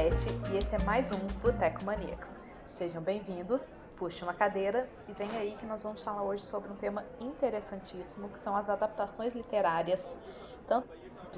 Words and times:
Salete 0.00 0.28
e 0.50 0.56
esse 0.56 0.74
é 0.74 0.78
mais 0.78 1.12
um 1.12 1.18
Boteco 1.42 1.84
Maníacos. 1.84 2.38
Sejam 2.66 3.02
bem-vindos, 3.02 3.76
puxe 3.98 4.22
uma 4.22 4.32
cadeira 4.32 4.88
e 5.06 5.12
vem 5.12 5.28
aí 5.36 5.54
que 5.56 5.66
nós 5.66 5.82
vamos 5.82 6.02
falar 6.02 6.22
hoje 6.22 6.42
sobre 6.42 6.72
um 6.72 6.76
tema 6.76 7.04
interessantíssimo 7.20 8.30
que 8.30 8.38
são 8.38 8.56
as 8.56 8.70
adaptações 8.70 9.34
literárias, 9.34 10.16
tanto 10.66 10.88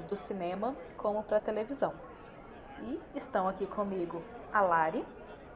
do 0.07 0.15
cinema 0.15 0.73
como 0.95 1.21
para 1.23 1.41
televisão. 1.41 1.93
E 2.83 3.01
estão 3.13 3.49
aqui 3.49 3.65
comigo 3.65 4.23
a 4.53 4.61
Lari. 4.61 5.05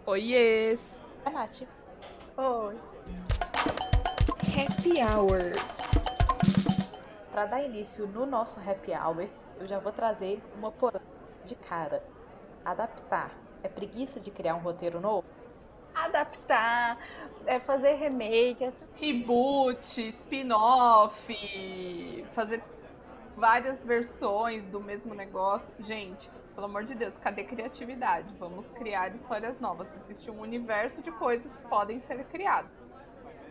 Oiês! 0.05 0.99
A 1.23 1.29
Nath. 1.29 1.61
Oi! 2.35 2.77
Happy 4.51 4.99
Hour. 5.01 5.53
Para 7.31 7.45
dar 7.45 7.63
início 7.63 8.05
no 8.05 8.25
nosso 8.25 8.59
Happy 8.59 8.91
Hour, 8.91 9.29
eu 9.61 9.65
já 9.65 9.79
vou 9.79 9.93
trazer 9.93 10.43
uma 10.57 10.73
polêmica 10.73 11.07
de 11.45 11.55
cara. 11.55 12.03
Adaptar 12.67 13.31
é 13.63 13.69
preguiça 13.69 14.19
de 14.19 14.29
criar 14.29 14.55
um 14.55 14.59
roteiro 14.59 14.99
novo? 14.99 15.25
Adaptar, 15.95 16.97
é 17.45 17.61
fazer 17.61 17.93
remake, 17.93 18.69
reboot, 18.95 20.09
spin-off, 20.09 21.15
fazer 22.35 22.61
várias 23.37 23.81
versões 23.85 24.65
do 24.65 24.81
mesmo 24.81 25.15
negócio. 25.15 25.73
Gente, 25.85 26.29
pelo 26.55 26.65
amor 26.65 26.83
de 26.83 26.93
Deus, 26.93 27.13
cadê 27.19 27.45
criatividade? 27.45 28.27
Vamos 28.37 28.67
criar 28.67 29.15
histórias 29.15 29.61
novas. 29.61 29.87
Existe 30.03 30.29
um 30.29 30.41
universo 30.41 31.01
de 31.01 31.09
coisas 31.09 31.49
que 31.55 31.67
podem 31.69 32.01
ser 32.01 32.21
criadas. 32.25 32.86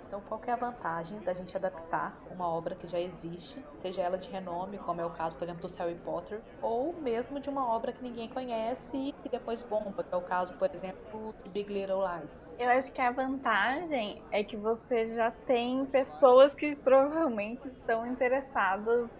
Então, 0.06 0.20
qual 0.20 0.40
é 0.46 0.52
a 0.52 0.56
vantagem 0.56 1.18
da 1.20 1.34
gente 1.34 1.56
adaptar 1.56 2.22
uma 2.30 2.48
obra 2.48 2.76
que 2.76 2.86
já 2.86 3.00
existe, 3.00 3.60
seja 3.76 4.02
ela 4.02 4.16
de 4.16 4.28
renome, 4.28 4.78
como 4.78 5.00
é 5.00 5.04
o 5.04 5.10
caso, 5.10 5.36
por 5.36 5.44
exemplo, 5.44 5.68
do 5.68 5.74
Harry 5.74 5.96
Potter, 5.96 6.40
ou 6.62 6.92
mesmo 7.00 7.40
de 7.40 7.50
uma 7.50 7.66
obra 7.74 7.92
que 7.92 8.02
ninguém 8.02 8.28
conhece 8.28 8.96
e 8.96 9.28
depois 9.28 9.64
bomba, 9.64 10.04
que 10.04 10.14
é 10.14 10.16
o 10.16 10.22
caso, 10.22 10.54
por 10.54 10.70
exemplo, 10.72 11.34
de 11.42 11.50
Big 11.50 11.72
Little 11.72 12.02
Lies? 12.06 12.44
Eu 12.56 12.70
acho 12.70 12.92
que 12.92 13.00
a 13.00 13.10
vantagem 13.10 14.22
é 14.30 14.44
que 14.44 14.56
você 14.56 15.08
já 15.14 15.30
tem 15.30 15.84
pessoas 15.86 16.54
que 16.54 16.76
provavelmente 16.76 17.66
estão 17.66 18.06
interessadas 18.06 19.10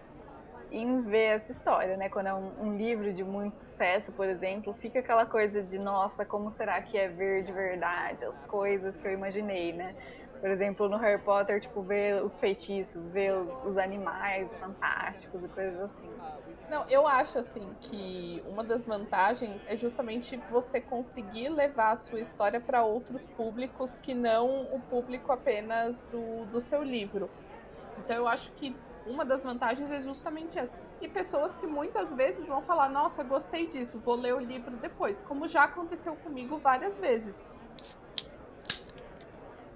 em 0.71 1.01
ver 1.03 1.37
essa 1.37 1.51
história, 1.51 1.95
né? 1.97 2.09
Quando 2.09 2.27
é 2.27 2.33
um, 2.33 2.65
um, 2.65 2.77
livro 2.77 3.13
de 3.13 3.23
muito 3.23 3.57
sucesso, 3.57 4.11
por 4.11 4.25
exemplo, 4.25 4.73
fica 4.81 4.99
aquela 4.99 5.25
coisa 5.25 5.63
de 5.63 5.77
nossa, 5.77 6.25
como 6.25 6.51
será 6.53 6.81
que 6.81 6.97
é 6.97 7.07
ver 7.07 7.43
de 7.43 7.53
verdade 7.53 8.25
as 8.25 8.41
coisas 8.43 8.95
que 8.97 9.07
eu 9.07 9.13
imaginei, 9.13 9.73
né? 9.73 9.95
Por 10.39 10.49
exemplo, 10.49 10.87
no 10.87 10.97
Harry 10.97 11.21
Potter, 11.21 11.59
tipo, 11.59 11.81
ver 11.81 12.23
os 12.23 12.39
feitiços, 12.39 13.03
ver 13.11 13.33
os, 13.33 13.65
os 13.65 13.77
animais 13.77 14.55
fantásticos 14.59 15.43
e 15.43 15.47
coisas 15.47 15.81
assim. 15.81 16.09
Não, 16.69 16.85
eu 16.89 17.07
acho 17.07 17.39
assim 17.39 17.73
que 17.79 18.43
uma 18.45 18.63
das 18.63 18.85
vantagens 18.85 19.59
é 19.67 19.75
justamente 19.75 20.37
você 20.51 20.81
conseguir 20.81 21.49
levar 21.49 21.91
a 21.91 21.95
sua 21.95 22.19
história 22.19 22.59
para 22.59 22.83
outros 22.83 23.25
públicos 23.25 23.97
que 23.97 24.13
não 24.13 24.63
o 24.73 24.79
público 24.81 25.31
apenas 25.31 25.97
do, 26.11 26.45
do 26.45 26.61
seu 26.61 26.83
livro. 26.83 27.29
Então 27.97 28.15
eu 28.17 28.27
acho 28.27 28.51
que 28.51 28.75
uma 29.05 29.23
das 29.23 29.43
vantagens 29.43 29.89
é 29.89 30.01
justamente 30.01 30.59
essa. 30.59 30.73
E 30.99 31.07
pessoas 31.07 31.55
que 31.55 31.65
muitas 31.65 32.13
vezes 32.13 32.47
vão 32.47 32.61
falar: 32.61 32.89
Nossa, 32.89 33.23
gostei 33.23 33.67
disso, 33.67 33.99
vou 33.99 34.15
ler 34.15 34.35
o 34.35 34.39
livro 34.39 34.75
depois. 34.75 35.21
Como 35.21 35.47
já 35.47 35.63
aconteceu 35.63 36.15
comigo 36.17 36.57
várias 36.57 36.99
vezes. 36.99 37.39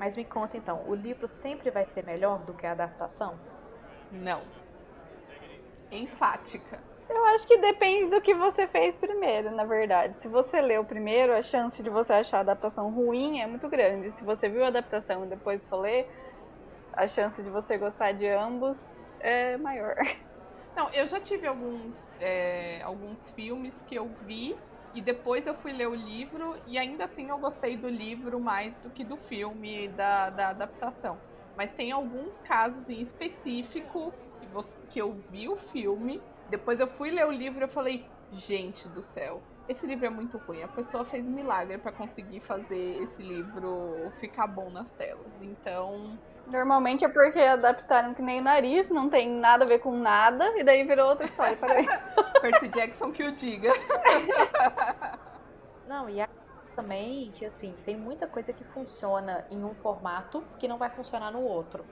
Mas 0.02 0.17
me 0.17 0.25
conta 0.25 0.57
então, 0.57 0.83
o 0.88 0.95
livro 0.95 1.27
sempre 1.27 1.69
vai 1.69 1.85
ser 1.85 2.03
melhor 2.03 2.39
do 2.39 2.55
que 2.55 2.66
a 2.66 2.71
adaptação? 2.71 3.39
Não. 4.11 4.41
Enfática. 5.91 6.81
Eu 7.07 7.23
acho 7.25 7.47
que 7.47 7.55
depende 7.57 8.09
do 8.09 8.19
que 8.19 8.33
você 8.33 8.66
fez 8.66 8.95
primeiro, 8.95 9.52
na 9.52 9.63
verdade. 9.63 10.19
Se 10.19 10.27
você 10.27 10.59
leu 10.59 10.83
primeiro, 10.83 11.35
a 11.35 11.44
chance 11.44 11.84
de 11.84 11.90
você 11.91 12.13
achar 12.13 12.40
a 12.40 12.41
adaptação 12.41 12.90
ruim 12.90 13.41
é 13.41 13.45
muito 13.45 13.69
grande. 13.69 14.11
Se 14.13 14.23
você 14.23 14.50
viu 14.50 14.63
a 14.63 14.69
adaptação 14.69 15.23
e 15.23 15.29
depois 15.29 15.63
for 15.66 15.81
ler, 15.81 16.09
a 16.94 17.07
chance 17.07 17.40
de 17.44 17.51
você 17.51 17.78
gostar 17.78 18.13
de 18.13 18.28
ambos 18.28 18.79
é 19.19 19.56
maior. 19.57 19.95
Não, 20.75 20.90
eu 20.94 21.06
já 21.06 21.19
tive 21.19 21.45
alguns, 21.45 21.94
é, 22.19 22.81
alguns 22.81 23.29
filmes 23.35 23.79
que 23.81 23.94
eu 23.94 24.09
vi 24.23 24.57
e 24.94 25.02
depois 25.02 25.47
eu 25.47 25.53
fui 25.56 25.72
ler 25.72 25.88
o 25.88 25.96
livro 25.96 26.56
e 26.68 26.78
ainda 26.78 27.06
assim 27.06 27.29
eu 27.29 27.38
gostei 27.38 27.78
do 27.78 27.88
livro 27.88 28.40
mais 28.40 28.78
do 28.79 28.90
que 28.90 29.03
do 29.03 29.18
filme, 29.18 29.88
da, 29.90 30.29
da 30.29 30.50
adaptação. 30.50 31.18
Mas 31.56 31.72
tem 31.72 31.91
alguns 31.91 32.40
casos 32.40 32.90
em 32.90 33.02
específico 33.02 34.13
que, 34.90 35.00
eu 35.00 35.13
vi 35.29 35.47
o 35.47 35.56
filme, 35.56 36.22
depois 36.50 36.79
eu 36.79 36.88
fui 36.88 37.12
ler 37.12 37.25
o 37.25 37.31
livro 37.31 37.63
e 37.63 37.68
falei, 37.68 38.06
gente 38.34 38.88
do 38.90 39.02
céu, 39.02 39.41
esse 39.69 39.85
livro 39.85 40.06
é 40.06 40.09
muito 40.09 40.38
ruim. 40.40 40.63
A 40.63 40.68
pessoa 40.68 41.06
fez 41.06 41.25
milagre 41.25 41.78
para 41.78 41.91
conseguir 41.91 42.41
fazer 42.41 43.02
esse 43.02 43.22
livro 43.22 44.12
ficar 44.19 44.47
bom 44.47 44.69
nas 44.69 44.91
telas. 44.91 45.31
Então, 45.41 46.18
Normalmente 46.47 47.06
é 47.06 47.07
porque 47.07 47.40
adaptaram 47.40 48.13
que 48.13 48.22
nem 48.22 48.40
o 48.40 48.44
nariz, 48.44 48.90
não 48.90 49.09
tem 49.09 49.29
nada 49.29 49.63
a 49.63 49.68
ver 49.68 49.79
com 49.79 49.96
nada, 49.96 50.57
e 50.57 50.63
daí 50.63 50.84
virou 50.84 51.09
outra 51.09 51.25
história 51.25 51.56
para 51.56 51.75
mim. 51.75 51.88
Percy 52.41 52.68
Jackson 52.68 53.12
que 53.12 53.24
o 53.24 53.31
diga. 53.31 53.72
Não, 55.88 56.09
e 56.09 56.25
também 56.75 57.31
que 57.31 57.46
assim, 57.46 57.75
tem 57.85 57.97
muita 57.97 58.25
coisa 58.25 58.53
que 58.53 58.63
funciona 58.63 59.46
em 59.52 59.63
um 59.63 59.74
formato 59.74 60.44
que 60.57 60.68
não 60.68 60.78
vai 60.78 60.90
funcionar 60.90 61.31
no 61.31 61.41
outro. 61.41 61.84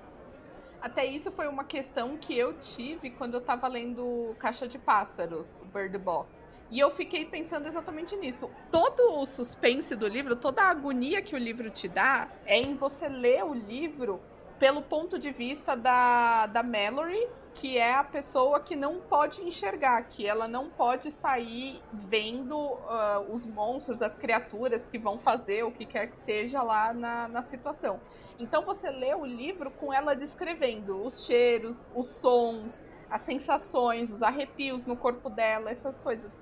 Até 0.81 1.06
isso 1.06 1.30
foi 1.31 1.48
uma 1.48 1.66
questão 1.66 2.16
que 2.16 2.38
eu 2.38 2.54
tive 2.60 3.10
quando 3.10 3.34
eu 3.34 3.42
tava 3.42 3.68
lendo 3.68 4.34
Caixa 4.40 4.68
de 4.68 4.80
Pássaros, 4.80 5.58
o 5.62 5.66
Bird 5.66 5.98
Box. 5.98 6.48
E 6.72 6.80
eu 6.80 6.92
fiquei 6.92 7.26
pensando 7.26 7.68
exatamente 7.68 8.16
nisso. 8.16 8.50
Todo 8.72 9.20
o 9.20 9.26
suspense 9.26 9.96
do 9.96 10.08
livro, 10.08 10.36
toda 10.36 10.62
a 10.62 10.70
agonia 10.70 11.22
que 11.22 11.36
o 11.36 11.38
livro 11.38 11.70
te 11.70 11.88
dá, 11.88 12.30
é 12.46 12.58
em 12.58 12.76
você 12.76 13.10
ler 13.10 13.44
o 13.44 13.54
livro 13.54 14.22
pelo 14.59 14.81
ponto 14.81 15.18
de 15.18 15.31
vista 15.31 15.75
da, 15.75 16.46
da 16.47 16.62
Mallory, 16.62 17.28
que 17.56 17.78
é 17.78 17.94
a 17.94 18.03
pessoa 18.03 18.59
que 18.59 18.75
não 18.75 19.00
pode 19.00 19.42
enxergar, 19.42 20.02
que 20.03 20.28
ela 20.28 20.47
não 20.47 20.70
pode 20.70 21.12
sair 21.12 21.81
vendo 21.92 22.56
uh, 22.56 23.34
os 23.34 23.46
monstros, 23.46 24.02
as 24.02 24.14
criaturas 24.16 24.86
que 24.86 24.98
vão 24.98 25.18
fazer 25.18 25.64
o 25.64 25.72
que 25.72 25.86
quer 25.86 26.08
que 26.08 26.18
seja 26.18 26.62
lá 26.62 26.94
na, 26.94 27.28
na 27.28 27.42
situação. 27.42 28.00
Então 28.38 28.64
você 28.64 28.90
lê 28.90 29.14
o 29.14 29.25
livro 29.25 29.72
com 29.72 29.94
ela 29.94 30.16
descrevendo 30.16 31.06
os 31.06 31.25
cheiros, 31.25 31.88
os 31.96 32.08
sons, 32.08 32.84
as 33.09 33.22
sensações, 33.22 34.12
os 34.12 34.22
arrepios 34.22 34.86
no 34.86 34.96
corpo 34.96 35.30
dela, 35.30 35.72
essas 35.72 35.98
coisas. 35.98 36.38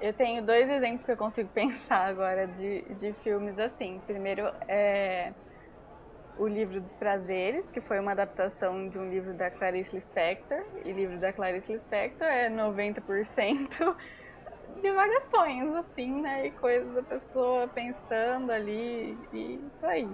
Eu 0.00 0.12
tenho 0.12 0.42
dois 0.42 0.68
exemplos 0.68 1.04
que 1.04 1.12
eu 1.12 1.16
consigo 1.16 1.48
pensar 1.54 2.08
agora 2.08 2.46
de, 2.46 2.82
de 2.94 3.12
filmes 3.14 3.58
assim. 3.58 4.00
Primeiro 4.06 4.50
é 4.66 5.32
o 6.38 6.46
Livro 6.46 6.80
dos 6.80 6.94
Prazeres, 6.94 7.68
que 7.72 7.80
foi 7.80 7.98
uma 7.98 8.12
adaptação 8.12 8.88
de 8.88 8.98
um 8.98 9.10
livro 9.10 9.34
da 9.34 9.50
Clarice 9.50 9.94
Lispector. 9.94 10.62
E 10.84 10.92
livro 10.92 11.18
da 11.18 11.32
Clarice 11.32 11.72
Lispector 11.72 12.26
é 12.26 12.48
90% 12.48 13.96
divagações, 14.80 15.74
assim, 15.74 16.22
né? 16.22 16.46
E 16.46 16.50
coisas 16.52 16.94
da 16.94 17.02
pessoa 17.02 17.66
pensando 17.68 18.52
ali 18.52 19.18
e 19.32 19.60
isso 19.74 19.86
aí. 19.86 20.08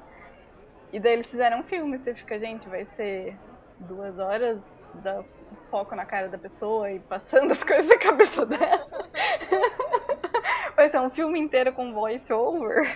E 0.93 0.99
daí 0.99 1.13
eles 1.13 1.27
fizeram 1.27 1.61
um 1.61 1.65
filme, 1.65 1.99
você 1.99 2.15
fica, 2.15 2.39
gente, 2.39 2.69
vai 2.69 2.85
ser 2.87 3.37
duas 3.81 4.19
horas 4.19 4.63
da 4.95 5.23
foco 5.71 5.95
na 5.95 6.07
cara 6.07 6.29
da 6.29 6.39
pessoa 6.39 6.91
e 6.91 7.01
passando 7.01 7.51
as 7.53 7.63
coisas 7.63 7.87
na 7.87 7.99
cabeça 7.99 8.47
dela. 8.47 8.89
vai 10.75 10.89
ser 10.89 11.01
um 11.01 11.11
filme 11.11 11.39
inteiro 11.39 11.73
com 11.73 11.93
voice 11.93 12.33
over. 12.33 12.87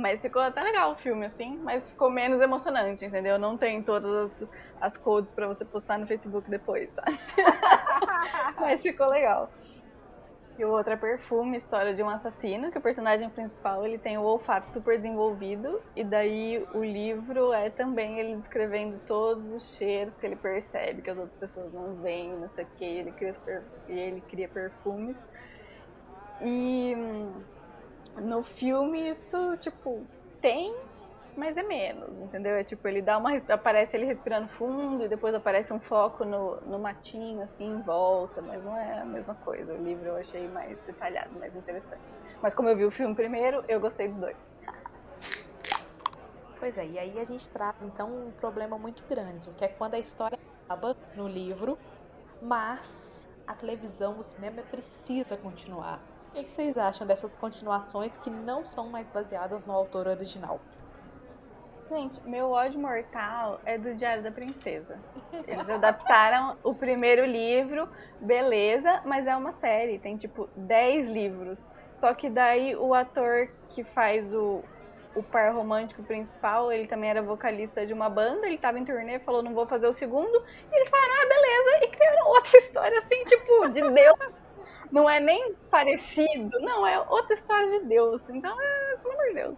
Mas 0.00 0.20
ficou 0.20 0.40
até 0.40 0.62
legal 0.62 0.92
o 0.92 0.96
filme, 0.96 1.26
assim, 1.26 1.58
mas 1.58 1.90
ficou 1.90 2.10
menos 2.10 2.40
emocionante, 2.40 3.04
entendeu? 3.04 3.38
Não 3.38 3.58
tem 3.58 3.82
todas 3.82 4.32
as, 4.40 4.48
as 4.80 4.96
codes 4.96 5.30
para 5.32 5.46
você 5.46 5.64
postar 5.64 5.98
no 5.98 6.06
Facebook 6.06 6.50
depois, 6.50 6.88
tá? 6.94 7.04
mas 8.58 8.80
ficou 8.80 9.08
legal. 9.08 9.50
E 10.58 10.64
o 10.64 10.70
outro 10.70 10.92
é 10.92 10.96
Perfume, 10.96 11.56
história 11.56 11.94
de 11.94 12.02
um 12.02 12.08
assassino, 12.08 12.70
que 12.70 12.78
o 12.78 12.82
personagem 12.82 13.28
principal 13.30 13.84
ele 13.84 13.98
tem 13.98 14.18
o 14.18 14.22
olfato 14.22 14.72
super 14.72 14.98
desenvolvido, 14.98 15.80
e 15.94 16.02
daí 16.02 16.66
o 16.74 16.82
livro 16.82 17.52
é 17.52 17.70
também 17.70 18.18
ele 18.18 18.36
descrevendo 18.36 18.98
todos 19.06 19.44
os 19.52 19.76
cheiros 19.76 20.14
que 20.16 20.26
ele 20.26 20.36
percebe, 20.36 21.02
que 21.02 21.10
as 21.10 21.16
outras 21.16 21.38
pessoas 21.38 21.72
não 21.72 21.96
veem, 21.96 22.36
não 22.36 22.48
sei 22.48 22.64
o 22.64 22.68
que, 22.76 22.84
ele 22.84 23.12
cria, 23.12 23.34
ele 23.88 24.20
cria 24.22 24.48
perfumes. 24.48 25.16
E 26.42 26.94
no 28.20 28.42
filme, 28.42 29.10
isso, 29.10 29.56
tipo, 29.58 30.04
tem, 30.40 30.74
mas 31.36 31.56
é 31.56 31.62
menos, 31.62 32.10
entendeu? 32.18 32.54
É 32.54 32.64
tipo, 32.64 32.86
ele 32.86 33.00
dá 33.00 33.16
uma. 33.18 33.30
Aparece 33.48 33.96
ele 33.96 34.06
respirando 34.06 34.48
fundo 34.48 35.04
e 35.04 35.08
depois 35.08 35.34
aparece 35.34 35.72
um 35.72 35.80
foco 35.80 36.24
no, 36.24 36.60
no 36.62 36.78
matinho, 36.78 37.42
assim, 37.42 37.64
em 37.64 37.80
volta, 37.82 38.42
mas 38.42 38.62
não 38.64 38.76
é 38.76 39.00
a 39.00 39.04
mesma 39.04 39.34
coisa. 39.36 39.72
O 39.72 39.82
livro 39.82 40.08
eu 40.08 40.16
achei 40.16 40.48
mais 40.48 40.78
detalhado, 40.86 41.30
mais 41.38 41.54
interessante. 41.54 42.02
Mas 42.42 42.54
como 42.54 42.68
eu 42.68 42.76
vi 42.76 42.84
o 42.84 42.90
filme 42.90 43.14
primeiro, 43.14 43.64
eu 43.68 43.80
gostei 43.80 44.08
dos 44.08 44.18
dois. 44.18 44.36
Pois 46.58 46.76
é, 46.76 46.86
e 46.86 46.98
aí 46.98 47.18
a 47.18 47.24
gente 47.24 47.48
traz 47.48 47.74
então 47.82 48.08
um 48.08 48.30
problema 48.32 48.76
muito 48.76 49.02
grande, 49.08 49.50
que 49.52 49.64
é 49.64 49.68
quando 49.68 49.94
a 49.94 49.98
história 49.98 50.38
acaba 50.66 50.94
no 51.16 51.26
livro, 51.26 51.78
mas 52.42 52.86
a 53.46 53.54
televisão, 53.54 54.18
o 54.18 54.22
cinema 54.22 54.62
precisa 54.70 55.38
continuar 55.38 56.00
O 56.30 56.32
que, 56.32 56.48
vocês 56.48 56.78
acham 56.78 57.04
dessas 57.04 57.34
continuações 57.34 58.16
que 58.16 58.30
não 58.30 58.64
são 58.64 58.88
mais 58.88 59.10
baseadas 59.10 59.66
no 59.66 59.72
autor 59.72 60.06
original? 60.06 60.60
Gente, 61.90 62.20
meu 62.24 62.52
ódio 62.52 62.78
mortal 62.78 63.60
é 63.66 63.76
do 63.76 63.96
Diário 63.96 64.22
da 64.22 64.30
Princesa. 64.30 64.96
Eles 65.44 65.68
adaptaram 65.68 66.56
o 66.62 66.72
primeiro 66.72 67.24
livro, 67.24 67.88
beleza, 68.20 69.02
mas 69.04 69.26
é 69.26 69.34
uma 69.34 69.52
série, 69.54 69.98
tem 69.98 70.16
tipo 70.16 70.48
10 70.54 71.08
livros. 71.08 71.68
Só 71.96 72.14
que 72.14 72.30
daí 72.30 72.76
o 72.76 72.94
ator 72.94 73.48
que 73.70 73.82
faz 73.82 74.32
o, 74.32 74.62
o 75.16 75.24
par 75.24 75.52
romântico 75.52 76.04
principal, 76.04 76.70
ele 76.70 76.86
também 76.86 77.10
era 77.10 77.20
vocalista 77.20 77.84
de 77.84 77.92
uma 77.92 78.08
banda, 78.08 78.46
ele 78.46 78.56
tava 78.56 78.78
em 78.78 78.84
turnê, 78.84 79.18
falou, 79.18 79.42
não 79.42 79.52
vou 79.52 79.66
fazer 79.66 79.88
o 79.88 79.92
segundo, 79.92 80.44
e 80.70 80.76
eles 80.76 80.88
falaram, 80.88 81.12
ah, 81.12 81.26
beleza, 81.26 81.84
e 81.84 81.88
criaram 81.88 82.28
outra 82.28 82.58
história 82.58 82.98
assim, 83.00 83.24
tipo, 83.24 83.68
de 83.68 83.80
Deus. 83.80 84.39
Não 84.90 85.08
é 85.08 85.20
nem 85.20 85.54
parecido, 85.70 86.58
não, 86.60 86.86
é 86.86 86.98
outra 86.98 87.34
história 87.34 87.78
de 87.78 87.86
Deus. 87.86 88.20
Então, 88.28 88.60
é, 88.60 88.96
pelo 88.96 89.14
amor 89.14 89.26
de 89.28 89.34
Deus. 89.34 89.56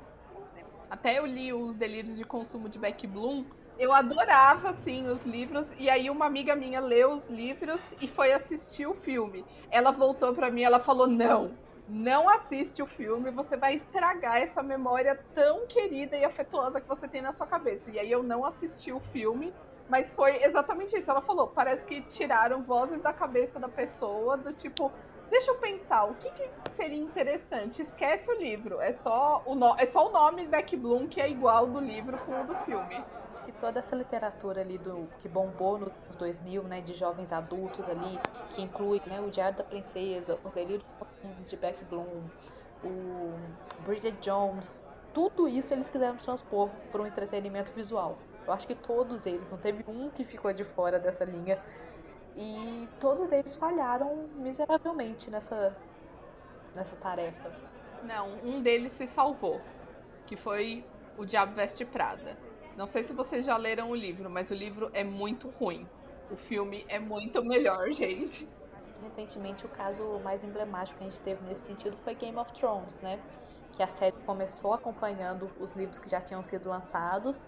Até 0.90 1.18
eu 1.18 1.24
li 1.24 1.52
os 1.54 1.74
delírios 1.74 2.16
de 2.18 2.24
consumo 2.24 2.68
de 2.68 2.78
Beck 2.78 3.06
Bloom. 3.06 3.44
Eu 3.78 3.94
adorava, 3.94 4.70
assim, 4.70 5.08
os 5.08 5.24
livros. 5.24 5.72
E 5.78 5.88
aí 5.88 6.10
uma 6.10 6.26
amiga 6.26 6.54
minha 6.54 6.80
leu 6.80 7.12
os 7.12 7.26
livros 7.28 7.94
e 7.98 8.06
foi 8.06 8.32
assistir 8.32 8.86
o 8.86 8.94
filme. 8.94 9.42
Ela 9.70 9.90
voltou 9.90 10.34
para 10.34 10.50
mim 10.50 10.62
ela 10.62 10.78
falou, 10.78 11.06
não, 11.06 11.52
não 11.88 12.28
assiste 12.28 12.82
o 12.82 12.86
filme, 12.86 13.30
você 13.30 13.56
vai 13.56 13.74
estragar 13.74 14.36
essa 14.36 14.62
memória 14.62 15.18
tão 15.34 15.66
querida 15.66 16.16
e 16.16 16.24
afetuosa 16.24 16.80
que 16.80 16.88
você 16.88 17.08
tem 17.08 17.22
na 17.22 17.32
sua 17.32 17.46
cabeça. 17.46 17.90
E 17.90 17.98
aí 17.98 18.10
eu 18.10 18.22
não 18.22 18.44
assisti 18.44 18.92
o 18.92 19.00
filme, 19.00 19.52
mas 19.88 20.12
foi 20.12 20.42
exatamente 20.44 20.96
isso. 20.96 21.10
Ela 21.10 21.20
falou, 21.20 21.48
parece 21.48 21.84
que 21.84 22.00
tiraram 22.02 22.62
vozes 22.62 23.00
da 23.00 23.12
cabeça 23.12 23.58
da 23.58 23.68
pessoa, 23.68 24.36
do 24.36 24.52
tipo, 24.52 24.92
Deixa 25.32 25.50
eu 25.50 25.54
pensar, 25.56 26.04
o 26.04 26.14
que, 26.16 26.30
que, 26.30 26.46
seria 26.74 26.98
interessante? 26.98 27.80
Esquece 27.80 28.30
o 28.30 28.38
livro, 28.38 28.82
é 28.82 28.92
só 28.92 29.42
o, 29.46 29.54
no... 29.54 29.74
é 29.78 29.86
só 29.86 30.06
o 30.06 30.12
nome 30.12 30.46
Beck 30.46 30.76
Bloom 30.76 31.08
que 31.08 31.22
é 31.22 31.30
igual 31.30 31.66
do 31.66 31.80
livro 31.80 32.18
com 32.18 32.38
o 32.38 32.44
do 32.44 32.54
filme. 32.66 33.02
Acho 33.30 33.42
que 33.42 33.52
toda 33.52 33.78
essa 33.78 33.96
literatura 33.96 34.60
ali 34.60 34.76
do 34.76 35.08
que 35.20 35.30
bombou 35.30 35.78
nos 35.78 36.16
2000, 36.16 36.64
né, 36.64 36.82
de 36.82 36.92
jovens 36.92 37.32
adultos 37.32 37.82
ali, 37.88 38.20
que 38.50 38.60
inclui 38.60 39.00
né, 39.06 39.22
o 39.22 39.30
Diário 39.30 39.56
da 39.56 39.64
Princesa, 39.64 40.38
os 40.44 40.52
delírios 40.52 40.84
de 41.46 41.56
Beck 41.56 41.82
Bloom, 41.86 42.24
o 42.84 43.32
Bridget 43.86 44.18
Jones, 44.20 44.86
tudo 45.14 45.48
isso 45.48 45.72
eles 45.72 45.88
quiseram 45.88 46.18
transpor 46.18 46.68
para 46.90 47.00
um 47.00 47.06
entretenimento 47.06 47.72
visual. 47.72 48.18
Eu 48.46 48.52
acho 48.52 48.66
que 48.66 48.74
todos 48.74 49.24
eles, 49.24 49.50
não 49.50 49.56
teve 49.56 49.82
um 49.88 50.10
que 50.10 50.26
ficou 50.26 50.52
de 50.52 50.64
fora 50.64 50.98
dessa 50.98 51.24
linha 51.24 51.58
e 52.36 52.88
todos 52.98 53.30
eles 53.30 53.54
falharam 53.54 54.28
miseravelmente 54.36 55.30
nessa, 55.30 55.76
nessa 56.74 56.96
tarefa. 56.96 57.52
Não, 58.02 58.32
um 58.44 58.62
deles 58.62 58.92
se 58.92 59.06
salvou, 59.06 59.60
que 60.26 60.36
foi 60.36 60.84
O 61.16 61.24
Diabo 61.24 61.54
Veste 61.54 61.84
Prada. 61.84 62.36
Não 62.76 62.86
sei 62.86 63.04
se 63.04 63.12
vocês 63.12 63.44
já 63.44 63.56
leram 63.56 63.90
o 63.90 63.94
livro, 63.94 64.30
mas 64.30 64.50
o 64.50 64.54
livro 64.54 64.90
é 64.94 65.04
muito 65.04 65.48
ruim. 65.50 65.86
O 66.30 66.36
filme 66.36 66.84
é 66.88 66.98
muito 66.98 67.44
melhor, 67.44 67.90
gente. 67.92 68.48
Recentemente, 69.02 69.66
o 69.66 69.68
caso 69.68 70.18
mais 70.20 70.42
emblemático 70.44 70.98
que 70.98 71.04
a 71.04 71.10
gente 71.10 71.20
teve 71.20 71.44
nesse 71.44 71.66
sentido 71.66 71.96
foi 71.96 72.14
Game 72.14 72.38
of 72.38 72.52
Thrones, 72.52 73.00
né? 73.00 73.20
Que 73.72 73.82
a 73.82 73.86
série 73.86 74.16
começou 74.24 74.72
acompanhando 74.72 75.50
os 75.58 75.74
livros 75.74 75.98
que 75.98 76.08
já 76.08 76.20
tinham 76.20 76.42
sido 76.44 76.68
lançados 76.68 77.42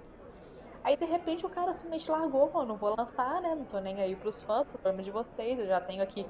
Aí 0.85 0.99
de 0.99 1.07
repente 1.07 1.47
o 1.47 1.49
cara 1.49 1.73
simplesmente 1.73 2.11
largou, 2.11 2.51
falou, 2.51 2.67
não 2.67 2.77
vou 2.77 2.95
lançar, 2.97 3.41
né? 3.41 3.55
Não 3.55 3.65
tô 3.65 3.79
nem 3.79 4.03
aí 4.03 4.15
pros 4.15 4.43
fãs, 4.43 4.67
problema 4.67 5.03
de 5.03 5.11
vocês, 5.11 5.59
eu 5.59 5.67
já 5.67 5.81
tenho 5.81 6.03
aqui 6.03 6.27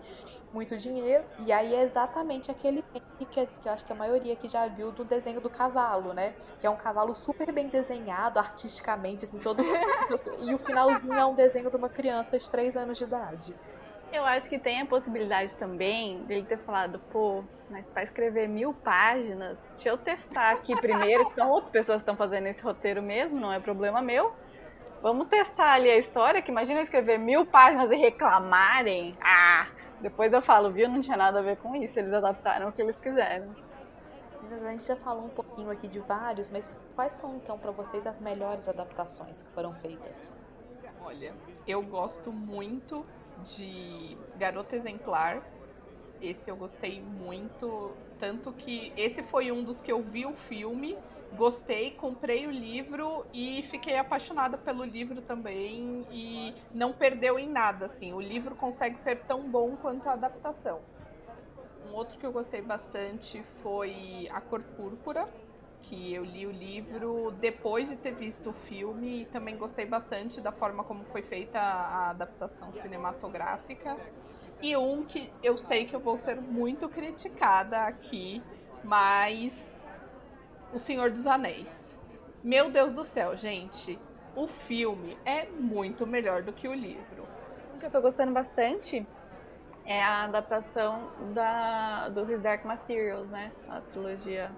muito 0.53 0.77
dinheiro. 0.79 1.25
E 1.41 1.51
aí 1.51 1.75
é 1.75 1.83
exatamente 1.83 2.53
aquele 2.53 2.85
que, 3.19 3.27
que 3.27 3.41
eu 3.41 3.73
acho 3.73 3.85
que 3.85 3.93
a 3.93 3.97
maioria 3.97 4.37
que 4.37 4.49
já 4.49 4.69
viu 4.69 4.93
do 4.93 5.05
desenho 5.05 5.41
do 5.41 5.51
cavalo, 5.51 6.15
né? 6.15 6.35
Que 6.61 6.69
é 6.69 6.71
um 6.71 6.77
cavalo 6.77 7.17
super 7.17 7.51
bem 7.53 7.69
desenhado, 7.69 8.39
artisticamente, 8.39 9.25
assim, 9.25 9.41
todo. 9.41 9.61
e 10.41 10.55
o 10.55 10.59
finalzinho 10.59 11.15
é 11.15 11.27
um 11.27 11.35
desenho 11.35 11.69
de 11.69 11.77
uma 11.77 11.89
criança 11.89 12.39
de 12.39 12.49
3 12.49 12.77
anos 12.77 12.97
de 12.97 13.05
idade. 13.05 13.57
Eu 14.13 14.25
acho 14.25 14.49
que 14.49 14.61
tem 14.61 14.81
a 14.81 14.87
possibilidade 14.87 15.57
também 15.57 16.23
dele 16.27 16.47
ter 16.47 16.59
falado, 16.59 17.01
pô, 17.11 17.43
mas 17.69 17.85
para 17.87 18.05
escrever 18.05 18.49
mil 18.49 18.73
páginas, 18.73 19.61
deixa 19.75 19.89
eu 19.89 19.99
testar 19.99 20.53
aqui 20.53 20.77
primeiro, 20.81 21.25
que 21.25 21.33
são 21.33 21.51
outras 21.51 21.71
pessoas 21.71 21.97
que 21.97 22.03
estão 22.03 22.17
fazendo 22.17 22.47
esse 22.47 22.63
roteiro 22.63 23.03
mesmo, 23.03 23.41
não 23.41 23.53
é 23.53 23.59
problema 23.59 24.01
meu. 24.01 24.33
Vamos 25.05 25.29
testar 25.29 25.75
ali 25.75 25.91
a 25.91 25.99
história, 25.99 26.41
que 26.41 26.51
imagina 26.51 26.81
escrever 26.81 27.19
mil 27.19 27.45
páginas 27.45 27.91
e 27.91 27.95
reclamarem. 27.95 29.15
Ah, 29.21 29.67
depois 30.01 30.33
eu 30.33 30.41
falo, 30.41 30.71
viu? 30.71 30.89
Não 30.89 31.03
tinha 31.03 31.15
nada 31.15 31.41
a 31.41 31.43
ver 31.43 31.59
com 31.59 31.77
isso, 31.77 31.99
eles 31.99 32.11
adaptaram 32.11 32.71
o 32.71 32.73
que 32.73 32.81
eles 32.81 32.97
quiseram. 32.97 33.55
A 34.51 34.71
gente 34.71 34.85
já 34.85 34.97
falou 34.97 35.27
um 35.27 35.29
pouquinho 35.29 35.71
aqui 35.71 35.89
de 35.89 36.01
vários, 36.01 36.49
mas 36.49 36.81
quais 36.95 37.13
são 37.19 37.37
então 37.37 37.59
para 37.59 37.71
vocês 37.71 38.07
as 38.07 38.19
melhores 38.19 38.67
adaptações 38.67 39.43
que 39.43 39.51
foram 39.51 39.75
feitas? 39.75 40.33
Olha, 41.03 41.35
eu 41.69 41.83
gosto 41.83 42.33
muito 42.33 43.05
de 43.55 44.17
Garota 44.39 44.75
Exemplar. 44.75 45.43
Esse 46.19 46.51
eu 46.51 46.57
gostei 46.57 47.03
muito, 47.03 47.93
tanto 48.19 48.55
que 48.55 48.91
esse 48.97 49.23
foi 49.23 49.53
um 49.53 49.65
dos 49.65 49.83
que 49.83 49.93
eu 49.93 50.01
vi 50.01 50.25
o 50.25 50.33
filme, 50.33 50.97
gostei, 51.37 51.91
comprei 51.93 52.47
o 52.47 52.51
livro 52.51 53.27
e 53.33 53.63
fiquei 53.71 53.97
apaixonada 53.97 54.57
pelo 54.57 54.85
livro 54.85 55.21
também 55.23 56.07
e 56.11 56.55
não 56.73 56.93
perdeu 56.93 57.39
em 57.39 57.49
nada, 57.49 57.87
assim. 57.87 58.13
O 58.13 58.21
livro 58.21 58.55
consegue 58.55 58.99
ser 58.99 59.21
tão 59.25 59.49
bom 59.49 59.77
quanto 59.77 60.09
a 60.09 60.13
adaptação. 60.13 60.81
Um 61.89 61.95
outro 61.95 62.19
que 62.19 62.25
eu 62.25 62.33
gostei 62.33 62.63
bastante 62.63 63.45
foi 63.63 64.29
A 64.33 64.41
Cor 64.41 64.63
Púrpura, 64.77 65.29
que 65.83 66.15
eu 66.15 66.25
li 66.25 66.47
o 66.47 66.51
livro 66.51 67.31
depois 67.41 67.89
de 67.89 67.97
ter 67.97 68.15
visto 68.15 68.51
o 68.51 68.53
filme 68.53 69.23
e 69.23 69.25
também 69.27 69.57
gostei 69.57 69.85
bastante 69.85 70.41
da 70.41 70.51
forma 70.51 70.83
como 70.85 71.05
foi 71.05 71.23
feita 71.23 71.59
a 71.59 72.11
adaptação 72.11 72.73
cinematográfica. 72.73 73.97
E 74.63 74.77
um 74.77 75.05
que 75.05 75.31
eu 75.43 75.59
sei 75.59 75.85
que 75.85 75.95
eu 75.95 76.01
vou 76.01 76.17
ser 76.17 76.41
muito 76.41 76.89
criticada 76.89 77.83
aqui, 77.83 78.43
mas 78.83 79.77
O 80.75 80.79
Senhor 80.81 81.09
dos 81.09 81.25
Anéis. 81.25 81.97
Meu 82.43 82.69
Deus 82.69 82.93
do 82.93 83.05
céu, 83.05 83.37
gente, 83.37 83.97
o 84.35 84.49
filme 84.49 85.17
é 85.25 85.47
muito 85.47 86.05
melhor 86.05 86.43
do 86.43 86.53
que 86.53 86.67
o 86.67 86.75
livro. 86.75 87.29
O 87.73 87.79
que 87.79 87.87
eu 87.87 87.91
tô 87.93 88.01
gostando 88.01 88.33
bastante 88.33 89.07
é 89.87 90.03
a 90.03 90.25
adaptação 90.25 91.13
da, 91.33 92.09
do 92.09 92.29
His 92.29 92.43
Dark 92.43 92.65
Materials, 92.65 93.29
né? 93.29 93.53
A 93.69 93.81
trilogia 93.83 94.51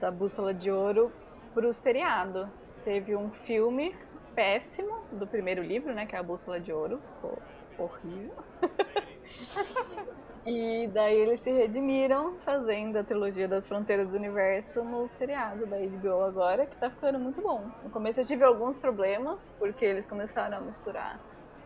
da 0.00 0.12
Bússola 0.12 0.54
de 0.54 0.70
Ouro 0.70 1.12
pro 1.52 1.74
seriado. 1.74 2.48
Teve 2.84 3.16
um 3.16 3.32
filme 3.32 3.92
péssimo 4.36 5.06
do 5.10 5.26
primeiro 5.26 5.60
livro, 5.60 5.92
né, 5.92 6.06
que 6.06 6.14
é 6.14 6.20
a 6.20 6.22
Bússola 6.22 6.60
de 6.60 6.72
Ouro, 6.72 7.00
ficou 7.16 7.42
horrível. 7.76 8.36
e 10.46 10.88
daí 10.92 11.16
eles 11.16 11.40
se 11.40 11.52
redimiram 11.52 12.34
fazendo 12.44 12.96
a 12.96 13.04
trilogia 13.04 13.46
das 13.46 13.68
Fronteiras 13.68 14.08
do 14.08 14.16
Universo 14.16 14.82
no 14.82 15.08
seriado 15.18 15.66
da 15.66 15.76
HBO 15.76 16.22
agora, 16.22 16.66
que 16.66 16.76
tá 16.76 16.88
ficando 16.88 17.18
muito 17.18 17.42
bom. 17.42 17.70
No 17.82 17.90
começo 17.90 18.20
eu 18.20 18.24
tive 18.24 18.42
alguns 18.42 18.78
problemas, 18.78 19.38
porque 19.58 19.84
eles 19.84 20.06
começaram 20.06 20.56
a 20.56 20.60
misturar 20.60 21.20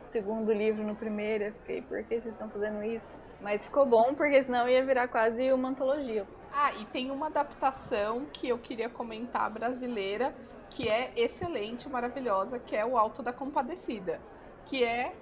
o 0.04 0.08
segundo 0.08 0.52
livro 0.52 0.82
no 0.82 0.96
primeiro, 0.96 1.44
eu 1.44 1.52
fiquei, 1.52 1.82
por 1.82 2.02
que 2.02 2.20
vocês 2.20 2.34
estão 2.34 2.48
fazendo 2.50 2.82
isso? 2.82 3.14
Mas 3.40 3.64
ficou 3.64 3.86
bom, 3.86 4.14
porque 4.14 4.42
senão 4.42 4.68
ia 4.68 4.84
virar 4.84 5.06
quase 5.06 5.52
uma 5.52 5.68
antologia. 5.68 6.26
Ah, 6.52 6.72
e 6.74 6.84
tem 6.86 7.10
uma 7.10 7.26
adaptação 7.26 8.26
que 8.32 8.48
eu 8.48 8.58
queria 8.58 8.88
comentar 8.88 9.50
brasileira, 9.50 10.34
que 10.70 10.88
é 10.88 11.12
excelente, 11.16 11.88
maravilhosa, 11.88 12.58
que 12.58 12.74
é 12.74 12.84
o 12.84 12.96
Alto 12.98 13.22
da 13.22 13.32
Compadecida, 13.32 14.20
que 14.64 14.82
é 14.82 15.14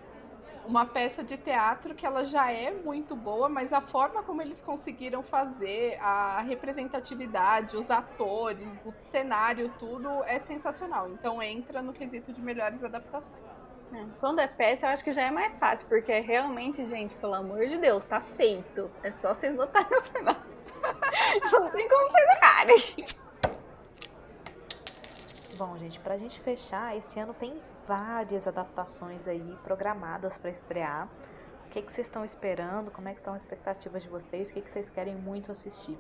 uma 0.67 0.87
peça 0.87 1.23
de 1.23 1.37
teatro 1.37 1.95
que 1.95 2.07
ela 2.07 2.25
já 2.25 2.51
é 2.51 2.71
muito 2.71 3.17
boa, 3.17 3.49
mas 3.49 3.73
a 3.73 3.81
forma 3.81 4.23
como 4.23 4.41
eles 4.41 4.61
conseguiram 4.61 5.23
fazer, 5.23 5.99
a 6.01 6.41
representatividade, 6.43 7.77
os 7.77 7.91
atores, 7.91 8.69
o 8.85 8.93
cenário, 9.01 9.73
tudo 9.79 10.09
é 10.25 10.39
sensacional. 10.39 11.09
Então 11.11 11.43
entra 11.43 11.83
no 11.83 11.93
quesito 11.93 12.33
de 12.33 12.41
melhores 12.41 12.83
adaptações. 12.83 13.41
É, 13.93 14.07
quando 14.21 14.41
é 14.41 14.47
peça, 14.47 14.87
eu 14.87 14.91
acho 14.91 15.05
que 15.05 15.13
já 15.13 15.23
é 15.23 15.31
mais 15.31 15.59
fácil, 15.59 15.87
porque 15.87 16.19
realmente, 16.21 16.85
gente, 16.87 17.15
pelo 17.17 17.35
amor 17.35 17.67
de 17.67 17.77
Deus, 17.77 18.05
tá 18.05 18.21
feito. 18.21 18.91
É 19.03 19.13
só 19.13 19.35
vocês 19.35 19.55
botarem 19.55 19.91
no 19.91 20.07
cenário. 20.07 20.43
Não 21.53 21.71
tem 21.71 21.89
como 21.89 22.09
vocês 22.09 22.29
errarem. 22.37 23.05
Bom, 25.59 25.77
gente, 25.77 26.01
pra 26.01 26.17
gente 26.17 26.41
fechar, 26.41 26.97
esse 26.97 27.21
ano 27.21 27.35
tem 27.35 27.61
várias 27.93 28.47
adaptações 28.47 29.29
aí 29.29 29.55
programadas 29.63 30.39
para 30.39 30.51
estrear. 30.51 31.09
O 31.67 31.69
que, 31.69 31.83
que 31.83 31.93
vocês 31.93 32.07
estão 32.07 32.25
esperando? 32.25 32.91
Como 32.91 33.09
é 33.09 33.13
que 33.13 33.21
estão 33.21 33.35
as 33.35 33.43
expectativas 33.43 34.03
de 34.03 34.09
vocês? 34.09 34.49
O 34.49 34.55
que, 34.55 34.63
que 34.63 34.71
vocês 34.71 34.89
querem 34.89 35.15
muito 35.15 35.53
assistir? 35.53 35.99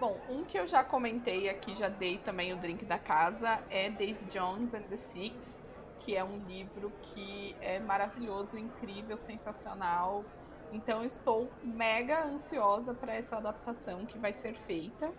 Bom, 0.00 0.18
um 0.28 0.44
que 0.44 0.58
eu 0.58 0.66
já 0.66 0.82
comentei 0.82 1.50
aqui, 1.50 1.74
já 1.74 1.88
dei 1.88 2.18
também 2.18 2.52
o 2.52 2.56
drink 2.56 2.84
da 2.84 2.98
casa, 2.98 3.62
é 3.70 3.90
Daisy 3.90 4.24
Jones 4.26 4.72
and 4.74 4.82
the 4.82 4.96
Six, 4.96 5.62
que 6.00 6.16
é 6.16 6.24
um 6.24 6.38
livro 6.46 6.90
que 7.02 7.54
é 7.60 7.78
maravilhoso, 7.78 8.58
incrível, 8.58 9.18
sensacional 9.18 10.24
Então 10.72 11.04
estou 11.04 11.48
mega 11.62 12.24
ansiosa 12.24 12.92
para 12.94 13.14
essa 13.14 13.36
adaptação 13.36 14.04
que 14.06 14.18
vai 14.18 14.32
ser 14.32 14.54
feita. 14.66 15.12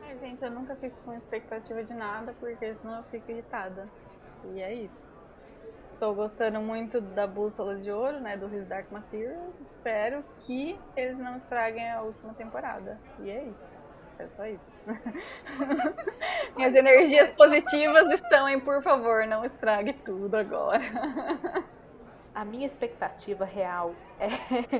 Ai, 0.00 0.18
gente, 0.18 0.42
eu 0.42 0.50
nunca 0.50 0.74
fico 0.76 0.96
com 1.04 1.12
expectativa 1.14 1.84
de 1.84 1.94
nada, 1.94 2.34
porque 2.40 2.74
senão 2.74 2.98
eu 2.98 3.04
fico 3.04 3.30
irritada. 3.30 3.88
E 4.44 4.60
é 4.60 4.74
isso. 4.74 5.02
Estou 5.88 6.14
gostando 6.14 6.60
muito 6.60 7.00
da 7.00 7.26
Bússola 7.26 7.76
de 7.76 7.90
Ouro, 7.90 8.20
né, 8.20 8.36
do 8.36 8.52
His 8.52 8.66
Dark 8.66 8.90
Materials. 8.90 9.54
Espero 9.60 10.24
que 10.40 10.80
eles 10.96 11.18
não 11.18 11.36
estraguem 11.36 11.90
a 11.90 12.02
última 12.02 12.34
temporada. 12.34 13.00
E 13.18 13.30
é 13.30 13.44
isso. 13.44 13.72
É 14.18 14.28
só 14.28 14.46
isso. 14.46 14.64
Minhas 16.56 16.74
energias 16.74 17.30
positivas 17.32 18.10
estão 18.12 18.48
em, 18.48 18.60
por 18.60 18.82
favor, 18.82 19.26
não 19.26 19.44
estrague 19.44 19.92
tudo 19.92 20.36
agora. 20.36 20.80
A 22.34 22.44
minha 22.44 22.66
expectativa 22.66 23.44
real 23.44 23.94
é 24.18 24.28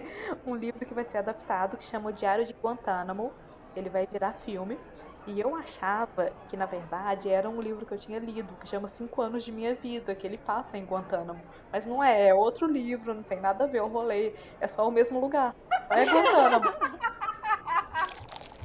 um 0.46 0.54
livro 0.56 0.86
que 0.86 0.94
vai 0.94 1.04
ser 1.04 1.18
adaptado 1.18 1.76
que 1.76 1.84
chama 1.84 2.10
O 2.10 2.12
Diário 2.12 2.46
de 2.46 2.54
Guantánamo. 2.54 3.32
Ele 3.76 3.90
vai 3.90 4.06
virar 4.06 4.32
filme. 4.34 4.78
E 5.26 5.40
eu 5.40 5.54
achava 5.54 6.32
que, 6.48 6.56
na 6.56 6.66
verdade, 6.66 7.28
era 7.28 7.48
um 7.48 7.60
livro 7.60 7.86
que 7.86 7.94
eu 7.94 7.98
tinha 7.98 8.18
lido, 8.18 8.52
que 8.54 8.68
chama 8.68 8.88
Cinco 8.88 9.22
Anos 9.22 9.44
de 9.44 9.52
Minha 9.52 9.74
Vida, 9.74 10.14
que 10.14 10.26
ele 10.26 10.36
passa 10.36 10.76
em 10.76 10.84
Guantánamo. 10.84 11.40
Mas 11.70 11.86
não 11.86 12.02
é, 12.02 12.28
é 12.28 12.34
outro 12.34 12.66
livro, 12.66 13.14
não 13.14 13.22
tem 13.22 13.40
nada 13.40 13.64
a 13.64 13.66
ver 13.66 13.82
o 13.82 13.86
rolê, 13.86 14.34
é 14.60 14.66
só 14.66 14.86
o 14.86 14.90
mesmo 14.90 15.20
lugar. 15.20 15.54
Não 15.88 15.96
é 15.96 16.04
Guantánamo. 16.04 16.72